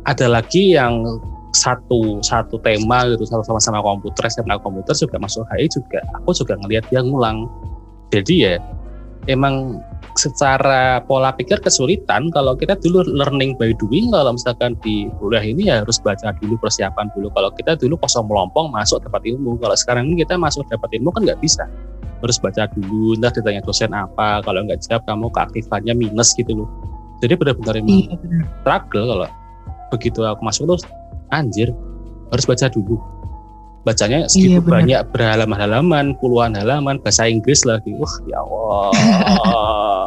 ada 0.09 0.25
lagi 0.25 0.73
yang 0.73 1.05
satu 1.53 2.17
satu 2.25 2.57
tema 2.65 3.05
gitu 3.13 3.29
sama 3.29 3.61
sama 3.61 3.79
komputer 3.79 4.25
SMA 4.25 4.57
komputer 4.59 4.97
juga 4.97 5.21
masuk 5.21 5.45
HI 5.53 5.69
juga 5.69 6.01
aku 6.17 6.33
juga 6.33 6.57
ngelihat 6.65 6.89
dia 6.89 7.05
ngulang. 7.05 7.45
Jadi 8.09 8.33
ya 8.45 8.53
emang 9.29 9.81
secara 10.13 11.01
pola 11.09 11.33
pikir 11.33 11.57
kesulitan 11.61 12.29
kalau 12.29 12.53
kita 12.53 12.77
dulu 12.77 13.01
learning 13.05 13.57
by 13.57 13.73
doing 13.81 14.13
kalau 14.13 14.37
misalkan 14.37 14.77
di 14.85 15.09
kuliah 15.17 15.41
ini 15.41 15.69
ya 15.69 15.81
harus 15.81 15.97
baca 15.97 16.33
dulu 16.37 16.57
persiapan 16.61 17.09
dulu. 17.17 17.29
Kalau 17.33 17.49
kita 17.53 17.77
dulu 17.77 17.97
kosong 18.01 18.29
melompong 18.29 18.69
masuk 18.69 19.01
dapat 19.01 19.25
ilmu. 19.25 19.57
Kalau 19.57 19.73
sekarang 19.77 20.09
ini 20.09 20.25
kita 20.25 20.37
masuk 20.37 20.65
dapat 20.69 20.89
ilmu 20.97 21.09
kan 21.13 21.25
nggak 21.25 21.41
bisa. 21.41 21.65
Harus 22.21 22.37
baca 22.39 22.69
dulu 22.77 23.17
ntar 23.19 23.33
ditanya 23.33 23.61
dosen 23.65 23.91
apa 23.93 24.41
kalau 24.45 24.65
nggak 24.65 24.81
jawab 24.85 25.03
kamu 25.09 25.27
keaktifannya 25.33 25.93
minus 25.97 26.33
gitu 26.37 26.65
loh. 26.65 26.69
Jadi 27.21 27.33
benar-benar 27.39 27.79
emang 27.79 28.03
iya, 28.09 28.43
struggle 28.61 29.05
kalau 29.07 29.29
begitu 29.93 30.19
aku 30.25 30.41
masuk 30.41 30.63
tuh 30.75 30.81
anjir 31.33 31.73
harus 32.29 32.45
baca 32.45 32.69
dulu. 32.69 32.97
Bacanya 33.83 34.31
segitu 34.31 34.63
iya, 34.63 34.63
banyak 34.63 35.01
berhalaman-halaman 35.11 36.15
puluhan 36.23 36.55
halaman 36.55 37.03
bahasa 37.03 37.27
Inggris 37.27 37.67
lagi. 37.67 37.91
Wah 37.99 38.15
ya 38.31 38.39
Allah. 38.39 38.89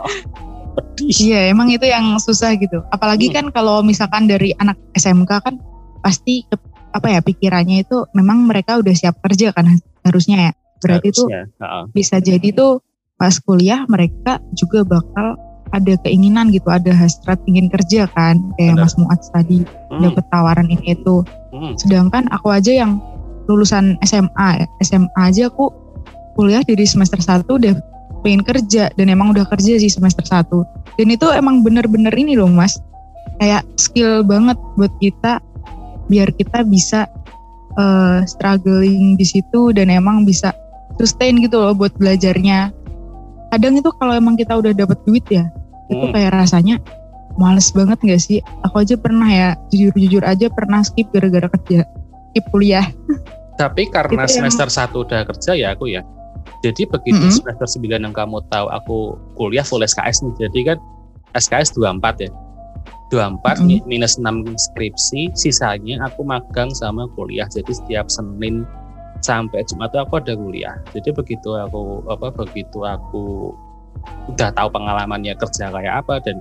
Pedih. 0.77 1.13
Iya 1.13 1.41
emang 1.53 1.69
itu 1.69 1.85
yang 1.85 2.17
susah 2.17 2.57
gitu. 2.57 2.81
Apalagi 2.89 3.29
hmm. 3.29 3.35
kan 3.37 3.47
kalau 3.53 3.85
misalkan 3.85 4.25
dari 4.25 4.57
anak 4.57 4.81
SMK 4.97 5.33
kan 5.45 5.61
pasti 6.01 6.49
apa 6.97 7.13
ya 7.13 7.21
pikirannya 7.21 7.85
itu 7.85 8.09
memang 8.17 8.49
mereka 8.49 8.81
udah 8.81 8.97
siap 8.97 9.21
kerja 9.21 9.53
kan 9.53 9.69
harusnya 10.09 10.51
ya. 10.51 10.53
Berarti 10.81 11.13
itu 11.13 11.25
bisa 11.93 12.17
jadi 12.21 12.49
tuh 12.57 12.81
pas 13.17 13.33
kuliah 13.41 13.85
mereka 13.89 14.41
juga 14.53 14.85
bakal 14.85 15.37
ada 15.75 15.99
keinginan 16.07 16.55
gitu, 16.55 16.71
ada 16.71 16.95
hasrat 16.95 17.41
ingin 17.51 17.67
kerja 17.67 18.07
kan, 18.15 18.39
kayak 18.55 18.79
Bener. 18.79 18.87
Mas 18.87 18.95
Muat 18.99 19.21
tadi 19.35 19.67
hmm. 19.67 20.03
dapat 20.03 20.25
tawaran 20.31 20.69
ini 20.71 20.95
itu. 20.95 21.27
Hmm. 21.51 21.75
Sedangkan 21.75 22.31
aku 22.31 22.55
aja 22.55 22.71
yang 22.71 23.03
lulusan 23.51 23.99
SMA, 24.03 24.67
SMA 24.83 25.11
aja 25.19 25.51
aku 25.51 25.71
kuliah 26.37 26.63
dari 26.63 26.85
semester 26.85 27.19
1 27.19 27.49
udah 27.49 27.75
pengen 28.21 28.43
kerja 28.43 28.91
dan 28.95 29.07
emang 29.07 29.31
udah 29.33 29.47
kerja 29.49 29.79
sih 29.79 29.91
semester 29.91 30.23
1. 30.23 30.51
Dan 30.99 31.09
itu 31.11 31.27
emang 31.31 31.63
bener-bener 31.63 32.13
ini 32.15 32.35
loh 32.39 32.51
Mas, 32.51 32.79
kayak 33.39 33.67
skill 33.79 34.23
banget 34.27 34.59
buat 34.75 34.93
kita 34.99 35.39
biar 36.07 36.31
kita 36.39 36.63
bisa 36.63 37.11
uh, 37.79 38.23
struggling 38.27 39.19
di 39.19 39.27
situ 39.27 39.75
dan 39.75 39.91
emang 39.91 40.23
bisa 40.23 40.55
sustain 40.97 41.39
gitu 41.43 41.61
loh 41.61 41.75
buat 41.75 41.93
belajarnya. 41.99 42.73
Kadang 43.57 43.81
itu 43.81 43.89
kalau 43.97 44.13
emang 44.13 44.37
kita 44.37 44.53
udah 44.53 44.77
dapat 44.77 45.01
duit 45.09 45.25
ya, 45.33 45.49
hmm. 45.49 45.93
itu 45.97 46.07
kayak 46.13 46.37
rasanya 46.37 46.77
males 47.41 47.73
banget 47.73 47.97
gak 48.05 48.21
sih? 48.21 48.45
Aku 48.69 48.85
aja 48.85 49.01
pernah 49.01 49.25
ya, 49.25 49.57
jujur-jujur 49.73 50.21
aja 50.29 50.53
pernah 50.53 50.85
skip 50.85 51.09
gara-gara 51.09 51.49
kerja, 51.49 51.89
skip 52.37 52.45
kuliah. 52.53 52.85
Tapi 53.61 53.89
karena 53.89 54.29
gitu 54.29 54.45
semester 54.45 54.69
yang... 54.69 54.93
1 54.93 55.05
udah 55.09 55.21
kerja 55.33 55.51
ya 55.57 55.69
aku 55.73 55.89
ya. 55.89 56.05
Jadi 56.61 56.85
begitu 56.85 57.17
mm 57.17 57.33
-hmm. 57.33 57.41
semester 57.41 57.81
9 57.81 58.05
yang 58.05 58.13
kamu 58.13 58.45
tahu 58.53 58.69
aku 58.69 59.17
kuliah 59.41 59.65
full 59.65 59.81
SKS 59.81 60.21
nih. 60.21 60.35
Jadi 60.45 60.61
kan 60.69 60.79
SKS 61.33 61.73
24 61.81 62.29
ya. 62.29 62.31
24 63.09 63.41
mm 63.41 63.41
-hmm. 63.41 63.81
minus 63.89 64.21
6 64.21 64.53
skripsi, 64.53 65.33
sisanya 65.33 66.05
aku 66.05 66.29
magang 66.29 66.69
sama 66.77 67.09
kuliah. 67.17 67.49
Jadi 67.49 67.73
setiap 67.73 68.13
Senin 68.13 68.69
sampai 69.27 69.67
Jumat 69.67 69.91
itu 69.91 69.99
aku 69.99 70.15
ada 70.23 70.33
kuliah. 70.39 70.77
Jadi 70.95 71.11
begitu 71.11 71.59
aku 71.59 72.07
apa 72.07 72.31
begitu 72.31 72.87
aku 72.87 73.51
udah 74.31 74.55
tahu 74.55 74.69
pengalamannya 74.71 75.35
kerja 75.35 75.75
kayak 75.75 76.07
apa 76.07 76.23
dan 76.23 76.39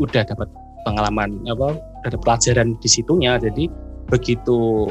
udah 0.00 0.24
dapat 0.24 0.48
pengalaman 0.86 1.42
apa 1.50 1.76
ada 2.06 2.16
pelajaran 2.16 2.78
di 2.80 2.88
situnya 2.88 3.36
jadi 3.36 3.68
begitu 4.08 4.88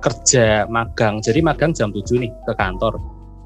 kerja 0.00 0.64
magang 0.70 1.18
jadi 1.20 1.42
magang 1.42 1.74
jam 1.74 1.90
7 1.90 2.22
nih 2.22 2.30
ke 2.46 2.52
kantor 2.56 2.96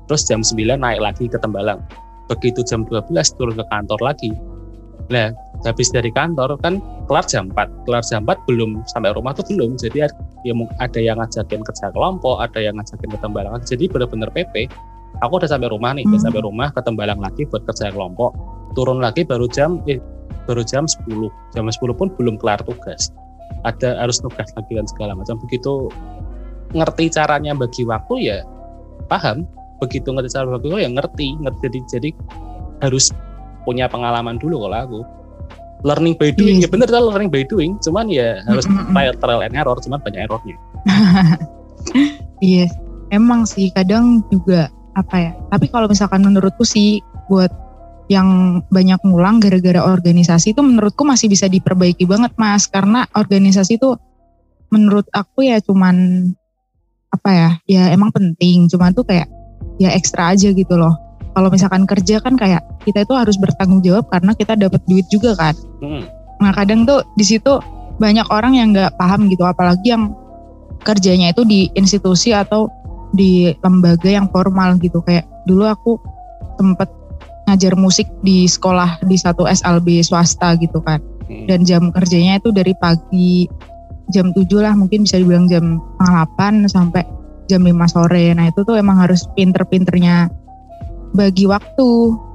terus 0.06 0.22
jam 0.28 0.44
9 0.44 0.78
naik 0.78 1.00
lagi 1.00 1.26
ke 1.26 1.40
Tembalang 1.40 1.80
begitu 2.28 2.62
jam 2.62 2.84
12 2.86 3.10
turun 3.40 3.56
ke 3.56 3.64
kantor 3.72 3.98
lagi 4.04 4.30
nah 5.10 5.34
habis 5.66 5.92
dari 5.92 6.08
kantor 6.14 6.56
kan 6.64 6.80
kelar 7.10 7.26
jam 7.26 7.50
4 7.52 7.84
kelar 7.84 8.00
jam 8.06 8.24
4 8.24 8.46
belum 8.48 8.86
sampai 8.88 9.12
rumah 9.12 9.34
tuh 9.34 9.44
belum. 9.50 9.76
Jadi 9.76 10.06
ya 10.06 10.08
ada 10.80 11.00
yang 11.02 11.20
ngajakin 11.20 11.60
kerja 11.66 11.92
kelompok 11.92 12.40
ada 12.40 12.62
yang 12.62 12.78
ngajakin 12.80 13.12
ke 13.12 13.18
Tembalang 13.20 13.60
jadi 13.66 13.84
benar-benar 13.92 14.32
PP 14.32 14.70
aku 15.18 15.42
udah 15.42 15.50
sampai 15.50 15.68
rumah 15.68 15.92
nih 15.92 16.04
hmm. 16.06 16.14
udah 16.14 16.22
sampai 16.22 16.40
rumah 16.42 16.68
ke 16.72 16.80
Tembalang 16.86 17.20
lagi 17.20 17.42
buat 17.48 17.66
kerja 17.68 17.92
kelompok. 17.92 18.32
Turun 18.78 19.02
lagi 19.02 19.26
baru 19.26 19.50
jam 19.50 19.82
eh, 19.90 19.98
baru 20.46 20.62
jam 20.62 20.86
10 20.86 21.26
jam 21.54 21.64
10 21.66 21.74
pun 21.98 22.08
belum 22.14 22.38
kelar 22.38 22.62
tugas. 22.62 23.10
Ada 23.66 24.00
harus 24.00 24.22
tugas 24.22 24.48
lagi 24.54 24.72
dan 24.72 24.86
segala 24.88 25.12
macam. 25.18 25.36
Begitu 25.42 25.90
ngerti 26.70 27.10
caranya 27.10 27.52
bagi 27.52 27.82
waktu 27.84 28.14
ya 28.22 28.38
paham. 29.10 29.44
Begitu 29.82 30.12
ngerti 30.12 30.30
cara 30.32 30.46
bagi 30.56 30.70
waktu 30.70 30.86
ya 30.86 30.90
ngerti. 30.94 31.28
Ngerti 31.42 31.60
jadi 31.66 31.78
jadi 31.90 32.10
harus 32.80 33.12
punya 33.64 33.86
pengalaman 33.86 34.40
dulu 34.40 34.66
kalau 34.68 34.78
aku 34.78 35.00
learning 35.84 36.14
by 36.16 36.30
doing 36.32 36.60
yes. 36.60 36.68
Iya 36.68 36.68
ya 36.68 36.72
bener 36.72 36.88
lah 36.92 37.02
learning 37.12 37.30
by 37.32 37.44
doing 37.48 37.80
cuman 37.80 38.06
ya 38.12 38.44
harus 38.44 38.66
trial 38.68 39.14
trial 39.16 39.40
and 39.40 39.56
error 39.56 39.78
cuman 39.80 39.98
banyak 40.00 40.20
errornya 40.28 40.56
iya 42.44 42.68
yes. 42.68 42.72
emang 43.12 43.48
sih 43.48 43.72
kadang 43.72 44.20
juga 44.28 44.68
apa 44.98 45.16
ya 45.16 45.32
tapi 45.48 45.66
kalau 45.72 45.88
misalkan 45.88 46.20
menurutku 46.20 46.66
sih 46.66 47.00
buat 47.30 47.48
yang 48.10 48.60
banyak 48.74 48.98
ngulang 49.06 49.38
gara-gara 49.38 49.86
organisasi 49.86 50.52
itu 50.52 50.60
menurutku 50.60 51.06
masih 51.06 51.30
bisa 51.30 51.46
diperbaiki 51.46 52.04
banget 52.10 52.34
mas 52.34 52.66
karena 52.66 53.06
organisasi 53.14 53.78
itu 53.78 53.94
menurut 54.74 55.06
aku 55.14 55.46
ya 55.46 55.62
cuman 55.62 56.26
apa 57.10 57.30
ya 57.30 57.50
ya 57.66 57.82
emang 57.94 58.10
penting 58.10 58.66
cuman 58.66 58.94
tuh 58.94 59.06
kayak 59.06 59.30
ya 59.78 59.94
ekstra 59.94 60.34
aja 60.34 60.50
gitu 60.50 60.74
loh 60.74 60.94
kalau 61.40 61.48
misalkan 61.48 61.88
kerja 61.88 62.20
kan 62.20 62.36
kayak 62.36 62.60
kita 62.84 63.08
itu 63.08 63.16
harus 63.16 63.40
bertanggung 63.40 63.80
jawab 63.80 64.04
karena 64.12 64.36
kita 64.36 64.52
dapat 64.60 64.84
duit 64.84 65.08
juga 65.08 65.32
kan 65.32 65.56
hmm. 65.80 66.04
nah 66.44 66.52
kadang 66.52 66.84
tuh 66.84 67.00
di 67.16 67.24
situ 67.24 67.56
banyak 67.96 68.28
orang 68.28 68.60
yang 68.60 68.76
nggak 68.76 69.00
paham 69.00 69.32
gitu 69.32 69.48
apalagi 69.48 69.96
yang 69.96 70.12
kerjanya 70.84 71.32
itu 71.32 71.48
di 71.48 71.72
institusi 71.72 72.36
atau 72.36 72.68
di 73.16 73.50
lembaga 73.64 74.08
yang 74.12 74.28
formal 74.28 74.76
gitu 74.84 75.00
kayak 75.00 75.24
dulu 75.48 75.64
aku 75.64 75.96
sempet 76.60 76.88
ngajar 77.50 77.74
musik 77.74 78.06
di 78.22 78.46
sekolah 78.46 79.02
di 79.02 79.18
satu 79.18 79.50
SLB 79.50 80.06
swasta 80.06 80.54
gitu 80.62 80.78
kan. 80.86 81.02
Hmm. 81.26 81.50
Dan 81.50 81.66
jam 81.66 81.90
kerjanya 81.90 82.38
itu 82.38 82.54
dari 82.54 82.70
pagi 82.78 83.50
jam 84.14 84.30
7 84.30 84.46
lah 84.62 84.74
mungkin 84.78 85.02
bisa 85.02 85.18
dibilang 85.18 85.50
jam 85.50 85.82
8 85.98 86.70
sampai 86.70 87.02
jam 87.50 87.66
5 87.66 87.74
sore. 87.90 88.30
Nah 88.38 88.46
itu 88.46 88.62
tuh 88.62 88.78
emang 88.78 89.02
harus 89.02 89.26
pinter-pinternya 89.34 90.30
bagi 91.10 91.46
waktu 91.46 91.88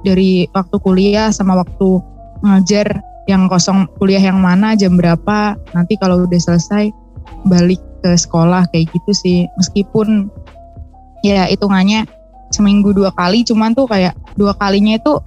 dari 0.04 0.44
waktu 0.52 0.76
kuliah 0.84 1.32
sama 1.32 1.56
waktu 1.56 2.00
ngajar 2.44 3.00
yang 3.26 3.50
kosong 3.50 3.90
kuliah 3.98 4.22
yang 4.22 4.38
mana 4.38 4.76
jam 4.78 4.94
berapa. 4.94 5.58
Nanti 5.74 5.98
kalau 5.98 6.24
udah 6.24 6.40
selesai 6.40 6.92
balik 7.46 7.82
ke 8.04 8.14
sekolah 8.14 8.68
kayak 8.70 8.90
gitu 8.94 9.12
sih. 9.12 9.38
Meskipun 9.58 10.30
ya 11.26 11.48
hitungannya 11.50 12.06
seminggu 12.54 12.94
dua 12.94 13.10
kali 13.18 13.42
cuman 13.42 13.74
tuh 13.74 13.90
kayak 13.90 14.14
dua 14.38 14.54
kalinya 14.54 14.94
itu 14.94 15.18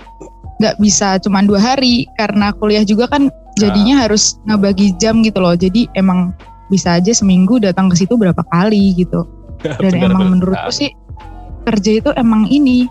nggak 0.64 0.80
bisa 0.80 1.20
cuman 1.20 1.44
dua 1.50 1.60
hari. 1.60 2.08
Karena 2.16 2.56
kuliah 2.56 2.88
juga 2.88 3.12
kan 3.12 3.28
jadinya 3.60 4.00
nah. 4.00 4.02
harus 4.08 4.40
ngebagi 4.48 4.96
jam 5.02 5.20
gitu 5.26 5.44
loh. 5.44 5.58
Jadi 5.58 5.92
emang 5.98 6.32
bisa 6.70 7.02
aja 7.02 7.12
seminggu 7.12 7.60
datang 7.60 7.90
ke 7.92 8.00
situ 8.00 8.16
berapa 8.16 8.46
kali 8.54 8.96
gitu. 8.96 9.28
Dan 9.84 10.00
bener, 10.00 10.08
emang 10.08 10.24
bener. 10.24 10.34
menurutku 10.40 10.72
sih 10.72 10.90
kerja 11.68 12.00
itu 12.00 12.10
emang 12.16 12.48
ini 12.48 12.88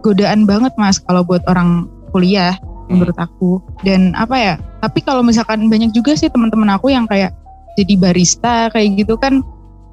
godaan 0.00 0.46
banget 0.48 0.72
mas 0.78 0.98
kalau 1.02 1.22
buat 1.26 1.42
orang 1.50 1.86
kuliah 2.14 2.56
hmm. 2.56 2.94
menurut 2.98 3.16
aku 3.18 3.62
dan 3.82 4.14
apa 4.16 4.36
ya 4.36 4.54
tapi 4.80 5.02
kalau 5.02 5.20
misalkan 5.20 5.66
banyak 5.66 5.90
juga 5.90 6.14
sih 6.14 6.30
teman-teman 6.30 6.70
aku 6.74 6.94
yang 6.94 7.04
kayak 7.04 7.34
jadi 7.78 7.94
barista 7.94 8.70
kayak 8.74 9.06
gitu 9.06 9.14
kan 9.18 9.42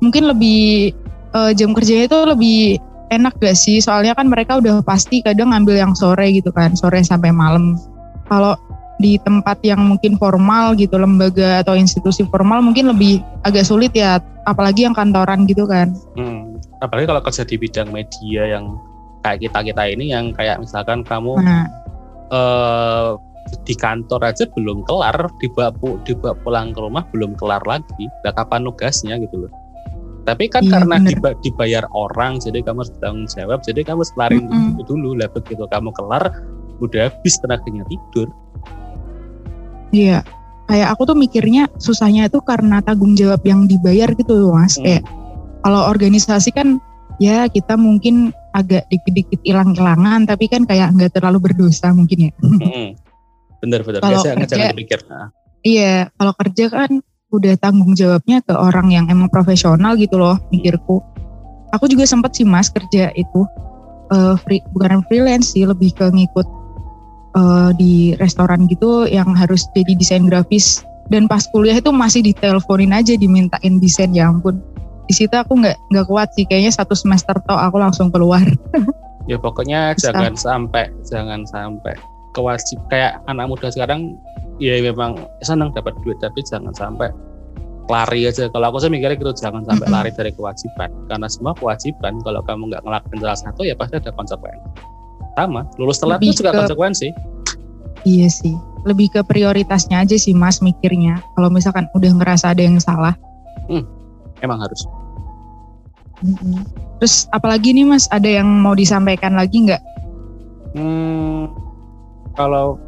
mungkin 0.02 0.30
lebih 0.30 0.94
uh, 1.36 1.52
jam 1.52 1.76
kerjanya 1.76 2.10
itu 2.10 2.20
lebih 2.26 2.60
enak 3.14 3.38
gak 3.38 3.58
sih? 3.58 3.84
Soalnya 3.84 4.18
kan 4.18 4.30
mereka 4.32 4.58
udah 4.58 4.82
pasti 4.82 5.22
kadang 5.22 5.54
ngambil 5.54 5.76
yang 5.78 5.94
sore 5.94 6.32
gitu 6.34 6.50
kan, 6.50 6.74
sore 6.74 7.04
sampai 7.04 7.30
malam. 7.30 7.78
Kalau 8.32 8.58
di 8.98 9.20
tempat 9.22 9.60
yang 9.62 9.84
mungkin 9.84 10.16
formal 10.16 10.74
gitu, 10.80 10.96
lembaga 10.96 11.62
atau 11.62 11.76
institusi 11.76 12.24
formal 12.32 12.64
mungkin 12.64 12.90
lebih 12.90 13.22
agak 13.44 13.68
sulit 13.68 13.92
ya, 13.92 14.18
apalagi 14.48 14.88
yang 14.88 14.96
kantoran 14.96 15.44
gitu 15.46 15.68
kan. 15.68 15.94
Hmm, 16.16 16.58
apalagi 16.80 17.06
kalau 17.12 17.22
kerja 17.22 17.44
di 17.44 17.56
bidang 17.60 17.92
media 17.92 18.58
yang 18.58 18.80
kayak 19.26 19.42
kita-kita 19.50 19.84
ini 19.90 20.14
yang 20.14 20.30
kayak 20.38 20.62
misalkan 20.62 21.02
kamu 21.02 21.34
nah. 21.42 21.66
uh, 22.30 23.18
di 23.66 23.74
kantor 23.78 24.22
aja 24.26 24.46
belum 24.54 24.86
kelar, 24.86 25.18
dibawa, 25.42 25.74
dibawa 26.06 26.34
pulang 26.46 26.74
ke 26.74 26.80
rumah 26.82 27.04
belum 27.14 27.34
kelar 27.38 27.62
lagi, 27.66 28.06
udah 28.22 28.34
kapan 28.34 28.66
nugasnya 28.66 29.18
gitu 29.22 29.46
loh. 29.46 29.52
Tapi 30.26 30.50
kan 30.50 30.66
iya, 30.66 30.82
karena 30.82 30.98
bener. 30.98 31.38
dibayar 31.46 31.86
orang, 31.94 32.42
jadi 32.42 32.66
kamu 32.66 32.82
harus 32.82 32.92
bertanggung 32.98 33.30
jawab. 33.30 33.62
Jadi 33.62 33.86
kamu 33.86 34.02
selarin 34.02 34.50
mm 34.50 34.82
-hmm. 34.82 34.86
dulu 34.90 35.14
lah 35.14 35.30
begitu 35.30 35.70
kamu 35.70 35.94
kelar, 35.94 36.26
udah 36.82 37.14
habis 37.14 37.38
tenaganya 37.38 37.86
tidur. 37.86 38.34
Iya, 39.94 40.26
kayak 40.66 40.98
aku 40.98 41.14
tuh 41.14 41.18
mikirnya 41.18 41.70
susahnya 41.78 42.26
itu 42.26 42.42
karena 42.42 42.82
tanggung 42.82 43.14
jawab 43.14 43.46
yang 43.46 43.70
dibayar 43.70 44.10
gitu 44.18 44.50
mas. 44.50 44.82
Hmm. 44.82 44.90
Kayak 44.90 45.04
kalau 45.62 45.82
organisasi 45.86 46.50
kan 46.50 46.82
ya 47.22 47.46
kita 47.46 47.78
mungkin 47.78 48.34
agak 48.56 48.88
dikit-dikit 48.88 49.44
hilang-hilangan, 49.44 50.24
tapi 50.24 50.48
kan 50.48 50.64
kayak 50.64 50.96
nggak 50.96 51.12
terlalu 51.12 51.52
berdosa 51.52 51.92
mungkin 51.92 52.32
ya. 52.32 52.34
Hmm. 52.40 52.90
Bener-bener. 53.60 54.00
Biasa 54.00 54.40
kerja, 54.40 54.72
mikir. 54.72 55.04
Nah. 55.12 55.36
Iya, 55.66 56.08
kalau 56.16 56.34
kerja 56.40 56.66
kan 56.72 57.04
udah 57.36 57.54
tanggung 57.60 57.92
jawabnya 57.98 58.40
ke 58.46 58.54
orang 58.56 58.96
yang 58.96 59.06
emang 59.12 59.28
profesional 59.28 60.00
gitu 60.00 60.16
loh 60.16 60.40
mikirku 60.54 61.04
aku 61.76 61.92
juga 61.92 62.08
sempat 62.08 62.32
sih 62.38 62.48
mas 62.48 62.72
kerja 62.72 63.12
itu 63.18 63.44
uh, 64.16 64.40
free, 64.48 64.64
bukan 64.72 65.04
freelance 65.12 65.52
sih 65.52 65.68
lebih 65.68 65.92
ke 65.92 66.08
ngikut 66.08 66.48
uh, 67.36 67.76
di 67.76 68.16
restoran 68.22 68.70
gitu 68.72 69.10
yang 69.12 69.36
harus 69.36 69.68
jadi 69.76 69.94
desain 70.00 70.24
grafis 70.32 70.86
dan 71.12 71.28
pas 71.28 71.44
kuliah 71.52 71.78
itu 71.78 71.92
masih 71.92 72.24
diteleponin 72.24 72.96
aja 72.96 73.14
dimintain 73.20 73.78
desain 73.84 74.16
ya 74.16 74.32
ampun 74.32 74.64
di 75.06 75.14
situ 75.14 75.34
aku 75.34 75.58
nggak 75.58 75.78
nggak 75.94 76.06
kuat 76.10 76.30
sih. 76.34 76.46
Kayaknya 76.46 76.72
satu 76.74 76.94
semester 76.98 77.36
toh 77.46 77.58
aku 77.58 77.78
langsung 77.82 78.10
keluar. 78.10 78.44
Ya 79.26 79.42
pokoknya 79.42 79.98
jangan 79.98 80.38
sampai 80.38 80.86
jangan 81.02 81.50
sampai 81.50 81.98
kewajib 82.38 82.78
kayak 82.94 83.18
anak 83.26 83.50
muda 83.50 83.74
sekarang 83.74 84.22
ya 84.62 84.78
memang 84.86 85.18
senang 85.42 85.74
dapat 85.74 85.98
duit 86.06 86.22
tapi 86.22 86.46
jangan 86.46 86.70
sampai 86.78 87.10
lari 87.90 88.30
aja. 88.30 88.46
Kalau 88.54 88.70
aku 88.70 88.86
sih 88.86 88.94
mikirnya 88.94 89.18
gitu 89.18 89.34
jangan 89.34 89.66
sampai 89.66 89.90
lari 89.90 90.14
dari 90.14 90.30
kewajiban. 90.30 90.94
Karena 91.10 91.26
semua 91.26 91.58
kewajiban 91.58 92.22
kalau 92.22 92.46
kamu 92.46 92.70
nggak 92.70 92.86
ngelakuin 92.86 93.18
salah 93.26 93.40
satu 93.50 93.66
ya 93.66 93.74
pasti 93.74 93.98
ada 93.98 94.14
konsekuensi 94.14 94.94
sama 95.36 95.68
lulus 95.76 96.00
telat 96.00 96.24
itu 96.24 96.40
juga 96.40 96.56
ke, 96.56 96.60
konsekuensi 96.64 97.08
iya 98.08 98.30
sih. 98.32 98.56
Lebih 98.86 99.18
ke 99.18 99.22
prioritasnya 99.26 100.06
aja 100.06 100.16
sih 100.16 100.38
mas 100.38 100.62
mikirnya. 100.62 101.18
Kalau 101.34 101.50
misalkan 101.50 101.90
udah 101.98 102.12
ngerasa 102.22 102.54
ada 102.54 102.62
yang 102.62 102.78
salah. 102.78 103.18
Hmm, 103.66 103.82
emang 104.46 104.62
harus 104.62 104.86
terus 107.02 107.28
apalagi 107.36 107.76
nih 107.76 107.86
mas? 107.88 108.08
Ada 108.12 108.42
yang 108.42 108.48
mau 108.48 108.76
disampaikan 108.78 109.36
lagi 109.36 109.68
nggak? 109.68 109.84
Hmm, 110.76 111.52
kalau 112.40 112.80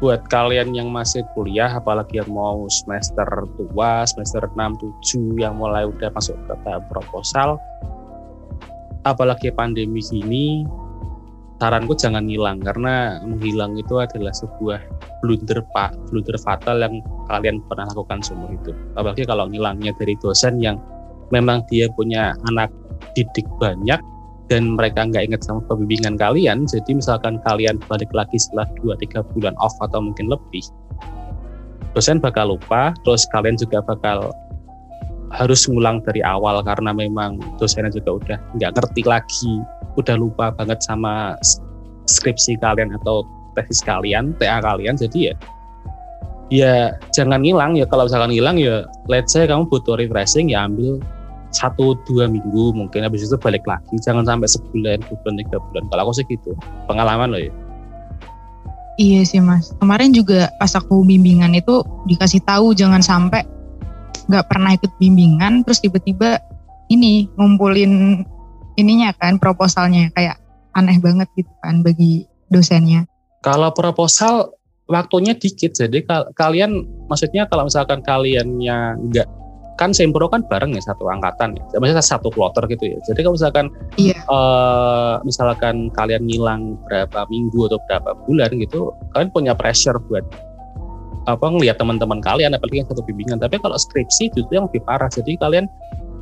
buat 0.00 0.24
kalian 0.32 0.72
yang 0.72 0.88
masih 0.88 1.20
kuliah 1.36 1.68
apalagi 1.68 2.24
yang 2.24 2.32
mau 2.32 2.64
semester 2.72 3.28
tua 3.60 4.08
semester 4.08 4.48
6 4.48 4.56
7 5.36 5.36
yang 5.36 5.60
mulai 5.60 5.84
udah 5.84 6.08
masuk 6.16 6.40
ke 6.48 6.56
tahap 6.64 6.88
proposal 6.88 7.60
apalagi 9.04 9.52
pandemi 9.52 10.00
gini 10.00 10.64
saranku 11.60 11.92
jangan 11.92 12.24
hilang 12.24 12.64
karena 12.64 13.20
menghilang 13.20 13.76
itu 13.76 14.00
adalah 14.00 14.32
sebuah 14.32 14.80
blunder 15.20 15.60
pak 15.76 15.92
blunder 16.08 16.40
fatal 16.40 16.80
yang 16.80 17.04
kalian 17.28 17.60
pernah 17.68 17.84
lakukan 17.92 18.24
seumur 18.24 18.48
hidup. 18.48 18.72
Apalagi 18.96 19.28
kalau 19.28 19.44
ngilangnya 19.46 19.92
dari 20.00 20.16
dosen 20.16 20.56
yang 20.58 20.80
memang 21.30 21.66
dia 21.70 21.90
punya 21.94 22.34
anak 22.50 22.70
didik 23.14 23.46
banyak 23.58 23.98
dan 24.50 24.74
mereka 24.74 25.06
nggak 25.06 25.30
ingat 25.30 25.42
sama 25.46 25.62
pembimbingan 25.70 26.18
kalian, 26.18 26.66
jadi 26.66 26.90
misalkan 26.90 27.38
kalian 27.46 27.78
balik 27.86 28.10
lagi 28.10 28.34
setelah 28.34 28.66
2-3 28.82 29.22
bulan 29.34 29.54
off 29.62 29.74
atau 29.78 30.02
mungkin 30.02 30.26
lebih, 30.26 30.66
dosen 31.94 32.18
bakal 32.18 32.58
lupa, 32.58 32.90
terus 33.06 33.22
kalian 33.30 33.54
juga 33.54 33.78
bakal 33.86 34.34
harus 35.30 35.70
ngulang 35.70 36.02
dari 36.02 36.18
awal 36.26 36.58
karena 36.66 36.90
memang 36.90 37.38
dosennya 37.62 37.94
juga 37.94 38.18
udah 38.18 38.38
nggak 38.58 38.74
ngerti 38.74 39.02
lagi, 39.06 39.54
udah 39.94 40.18
lupa 40.18 40.50
banget 40.50 40.82
sama 40.82 41.38
skripsi 42.10 42.58
kalian 42.58 42.90
atau 42.98 43.22
tesis 43.54 43.78
kalian, 43.86 44.34
TA 44.42 44.58
kalian, 44.58 44.98
jadi 44.98 45.30
ya 45.30 45.34
ya 46.50 46.74
jangan 47.14 47.46
ngilang 47.46 47.78
ya 47.78 47.86
kalau 47.86 48.10
misalkan 48.10 48.34
ngilang 48.34 48.58
ya 48.58 48.82
let's 49.06 49.30
say 49.30 49.46
kamu 49.46 49.70
butuh 49.70 49.94
refreshing 49.94 50.50
ya 50.50 50.66
ambil 50.66 50.98
satu 51.50 51.98
dua 52.06 52.30
minggu 52.30 52.74
mungkin 52.74 53.02
habis 53.02 53.26
itu 53.26 53.36
balik 53.38 53.66
lagi. 53.66 53.98
Jangan 54.02 54.26
sampai 54.26 54.46
sebulan 54.46 55.02
dua 55.02 55.16
bulan 55.22 55.34
tiga 55.42 55.58
bulan. 55.70 55.82
Kalau 55.90 56.02
aku 56.06 56.12
sih 56.16 56.26
gitu. 56.30 56.50
Pengalaman 56.86 57.34
loh 57.34 57.42
ya. 57.42 57.52
Iya 59.00 59.20
sih 59.24 59.40
mas. 59.40 59.72
Kemarin 59.80 60.12
juga 60.12 60.52
pas 60.60 60.70
aku 60.76 61.02
bimbingan 61.02 61.56
itu 61.56 61.82
dikasih 62.06 62.44
tahu 62.44 62.76
jangan 62.76 63.00
sampai 63.00 63.42
nggak 64.30 64.46
pernah 64.46 64.76
ikut 64.76 64.92
bimbingan 65.00 65.66
terus 65.66 65.82
tiba-tiba 65.82 66.38
ini 66.92 67.26
ngumpulin 67.34 68.22
ininya 68.78 69.10
kan 69.18 69.40
proposalnya. 69.40 70.12
Kayak 70.14 70.38
aneh 70.76 71.00
banget 71.02 71.26
gitu 71.34 71.50
kan 71.64 71.82
bagi 71.82 72.28
dosennya. 72.52 73.08
Kalau 73.40 73.72
proposal 73.72 74.52
waktunya 74.90 75.32
dikit. 75.38 75.72
Jadi 75.72 76.04
kalian 76.34 76.84
maksudnya 77.06 77.46
kalau 77.46 77.70
misalkan 77.70 78.02
kaliannya 78.02 78.98
nggak 79.10 79.39
kan 79.80 79.96
Sempro 79.96 80.28
kan 80.28 80.44
bareng 80.44 80.76
ya 80.76 80.82
satu 80.84 81.08
angkatan 81.08 81.56
ya, 81.56 81.80
maksudnya 81.80 82.04
satu 82.04 82.28
kloter 82.28 82.68
gitu 82.68 82.92
ya. 82.92 82.98
Jadi 83.08 83.24
kalau 83.24 83.34
misalkan 83.40 83.66
iya. 83.96 84.20
uh, 84.28 85.16
misalkan 85.24 85.88
kalian 85.96 86.28
ngilang 86.28 86.76
berapa 86.84 87.24
minggu 87.32 87.72
atau 87.72 87.80
berapa 87.88 88.12
bulan 88.28 88.52
gitu, 88.60 88.92
kalian 89.16 89.32
punya 89.32 89.52
pressure 89.56 89.96
buat 90.12 90.20
apa 91.24 91.46
ngelihat 91.48 91.80
teman-teman 91.80 92.20
kalian 92.20 92.52
apalagi 92.52 92.84
yang 92.84 92.88
satu 92.92 93.00
bimbingan. 93.08 93.40
Tapi 93.40 93.56
kalau 93.56 93.80
skripsi 93.80 94.28
itu 94.28 94.44
yang 94.52 94.68
lebih 94.68 94.84
parah. 94.84 95.08
Jadi 95.08 95.40
kalian 95.40 95.64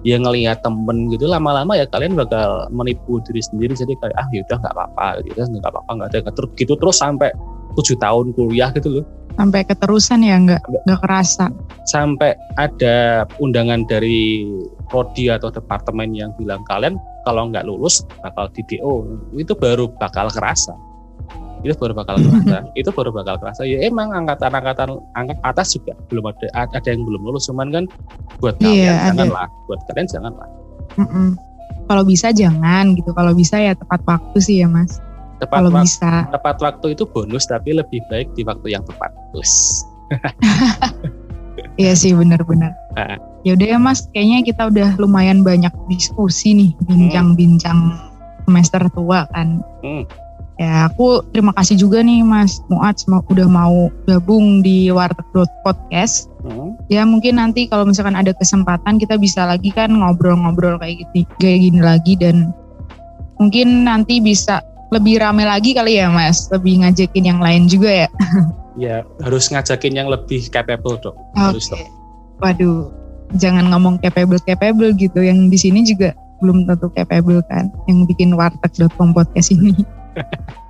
ya 0.06 0.14
ngelihat 0.22 0.62
temen 0.62 1.10
gitu 1.10 1.26
lama-lama 1.26 1.74
ya 1.74 1.82
kalian 1.90 2.14
bakal 2.14 2.70
menipu 2.70 3.18
diri 3.26 3.42
sendiri 3.42 3.74
jadi 3.74 3.98
kayak 3.98 4.14
ah 4.14 4.26
yaudah 4.30 4.56
nggak 4.62 4.74
apa-apa 4.78 5.06
gitu 5.26 5.42
nggak 5.42 5.72
apa-apa 5.74 5.90
nggak 5.90 6.08
ada 6.14 6.30
terus 6.30 6.50
gitu 6.54 6.72
terus 6.78 7.02
sampai 7.02 7.34
tujuh 7.74 7.98
tahun 7.98 8.30
kuliah 8.38 8.70
gitu 8.78 9.02
loh 9.02 9.04
sampai 9.38 9.62
keterusan 9.62 10.27
ya 10.27 10.35
nggak 10.42 10.62
nggak 10.66 11.01
kerasa. 11.07 11.46
Sampai 11.87 12.35
ada 12.59 13.22
undangan 13.38 13.87
dari 13.87 14.51
prodi 14.90 15.31
atau 15.31 15.48
departemen 15.55 16.11
yang 16.11 16.35
bilang 16.35 16.66
kalian 16.66 16.98
kalau 17.22 17.46
nggak 17.46 17.62
lulus 17.62 18.03
bakal 18.20 18.51
di 18.51 18.66
DO 18.66 19.07
itu 19.38 19.55
baru 19.55 19.87
bakal 20.03 20.27
kerasa. 20.35 20.74
Itu 21.62 21.79
baru 21.79 21.94
bakal 21.94 22.18
kerasa. 22.18 22.59
Itu 22.74 22.90
baru 22.90 23.14
bakal 23.14 23.38
kerasa. 23.38 23.62
Ya 23.62 23.79
emang 23.87 24.11
angkatan-angkatan 24.11 24.98
angkat 25.14 25.38
atas 25.46 25.79
juga 25.79 25.94
belum 26.11 26.35
ada 26.35 26.46
ada 26.74 26.88
yang 26.90 27.07
belum 27.07 27.22
lulus. 27.22 27.46
Cuman 27.46 27.70
kan 27.70 27.85
buat 28.42 28.59
iya, 28.59 29.07
kalian 29.07 29.14
janganlah. 29.14 29.48
Buat 29.70 29.81
kalian 29.87 30.07
janganlah. 30.11 30.48
Mm 30.98 31.07
-mm. 31.07 31.29
kalau 31.87 32.03
bisa 32.03 32.35
jangan 32.35 32.90
gitu. 32.98 33.14
Kalau 33.14 33.33
bisa 33.38 33.62
ya 33.62 33.72
tepat 33.79 34.03
waktu 34.03 34.38
sih 34.42 34.61
ya 34.61 34.68
mas 34.68 34.98
tepat 35.38 35.59
kalau 35.62 35.70
bisa. 35.83 36.27
tepat 36.35 36.57
waktu 36.59 36.87
itu 36.98 37.05
bonus 37.07 37.46
tapi 37.46 37.74
lebih 37.74 38.03
baik 38.11 38.29
di 38.35 38.42
waktu 38.42 38.74
yang 38.74 38.85
tepat. 38.87 39.11
Terus. 39.35 39.55
Iya 41.79 41.94
sih 41.94 42.11
benar-benar 42.14 42.74
ya 43.46 43.55
udah 43.55 43.66
ya 43.70 43.79
mas 43.79 44.11
kayaknya 44.11 44.42
kita 44.42 44.62
udah 44.70 44.88
lumayan 44.98 45.46
banyak 45.46 45.70
diskusi 45.87 46.55
nih 46.55 46.70
bincang-bincang 46.90 47.94
semester 48.48 48.83
tua 48.96 49.29
kan. 49.31 49.62
Hmm. 49.85 50.03
ya 50.59 50.90
aku 50.90 51.22
terima 51.31 51.55
kasih 51.55 51.79
juga 51.79 52.03
nih 52.03 52.27
mas 52.27 52.59
Muat 52.66 53.07
udah 53.07 53.46
mau 53.46 53.94
gabung 54.11 54.59
di 54.59 54.90
warteg 54.90 55.22
podcast. 55.62 56.27
Hmm. 56.42 56.74
ya 56.90 57.07
mungkin 57.07 57.38
nanti 57.38 57.70
kalau 57.70 57.87
misalkan 57.87 58.18
ada 58.18 58.35
kesempatan 58.35 58.98
kita 58.98 59.14
bisa 59.14 59.46
lagi 59.46 59.70
kan 59.70 59.94
ngobrol-ngobrol 59.94 60.83
kayak 60.83 61.07
gitu 61.14 61.31
kayak 61.38 61.59
gini 61.62 61.81
lagi 61.83 62.14
dan 62.18 62.51
mungkin 63.38 63.87
nanti 63.87 64.18
bisa 64.18 64.59
lebih 64.88 65.20
rame 65.20 65.44
lagi 65.44 65.77
kali 65.77 66.01
ya 66.01 66.09
mas? 66.09 66.48
Lebih 66.48 66.85
ngajakin 66.85 67.24
yang 67.24 67.40
lain 67.40 67.68
juga 67.68 68.07
ya? 68.07 68.09
Ya 68.79 69.03
harus 69.27 69.51
ngajakin 69.51 69.90
yang 69.98 70.07
lebih 70.07 70.46
capable 70.55 71.03
dong 71.03 71.18
okay. 71.35 71.51
harus 71.51 71.66
dong. 71.66 71.83
Waduh 72.38 72.94
jangan 73.37 73.66
ngomong 73.74 73.98
capable 73.98 74.38
capable 74.46 74.94
gitu. 74.94 75.18
Yang 75.18 75.38
di 75.51 75.59
sini 75.59 75.81
juga 75.83 76.14
belum 76.38 76.62
tentu 76.62 76.87
capable 76.94 77.42
kan? 77.51 77.74
Yang 77.90 78.14
bikin 78.14 78.38
warteg.com 78.38 79.11
podcast 79.12 79.51
ini. 79.51 79.74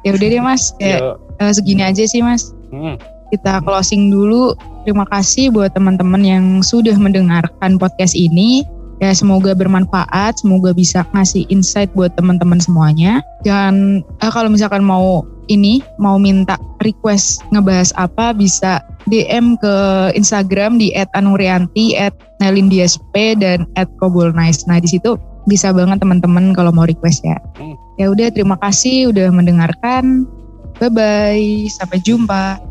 Ya 0.04 0.12
udah 0.12 0.28
deh 0.28 0.44
mas. 0.44 0.76
Kayak 0.76 1.16
uh, 1.40 1.52
segini 1.52 1.80
aja 1.80 2.04
sih 2.04 2.20
mas. 2.20 2.52
Hmm. 2.68 3.00
kita 3.28 3.60
closing 3.64 4.08
dulu. 4.08 4.52
Terima 4.84 5.04
kasih 5.08 5.52
buat 5.52 5.72
teman-teman 5.72 6.20
yang 6.24 6.44
sudah 6.64 6.96
mendengarkan 6.96 7.76
podcast 7.76 8.16
ini 8.16 8.64
Ya 8.98 9.14
semoga 9.14 9.54
bermanfaat, 9.54 10.42
semoga 10.42 10.74
bisa 10.74 11.06
ngasih 11.14 11.46
insight 11.48 11.86
buat 11.94 12.14
teman-teman 12.18 12.58
semuanya. 12.58 13.22
Dan 13.46 14.02
eh, 14.18 14.30
kalau 14.34 14.50
misalkan 14.50 14.82
mau 14.82 15.22
ini 15.48 15.80
mau 16.02 16.18
minta 16.20 16.58
request 16.84 17.46
ngebahas 17.54 17.94
apa 17.96 18.34
bisa 18.36 18.82
DM 19.08 19.56
ke 19.56 19.74
Instagram 20.18 20.76
di 20.76 20.92
@anurianti 21.16 21.96
@nelindiasp 22.42 23.00
dan 23.40 23.64
@kobolnice. 24.02 24.66
Nah 24.68 24.82
di 24.82 24.90
situ 24.90 25.16
bisa 25.48 25.72
banget 25.72 26.04
teman-teman 26.04 26.52
kalau 26.52 26.74
mau 26.74 26.84
request 26.84 27.24
ya. 27.24 27.38
Hmm. 27.56 27.74
Ya 27.96 28.12
udah 28.12 28.28
terima 28.30 28.58
kasih 28.60 29.10
udah 29.10 29.32
mendengarkan. 29.32 30.28
Bye 30.78 30.92
bye, 30.92 31.66
sampai 31.66 31.98
jumpa. 32.02 32.67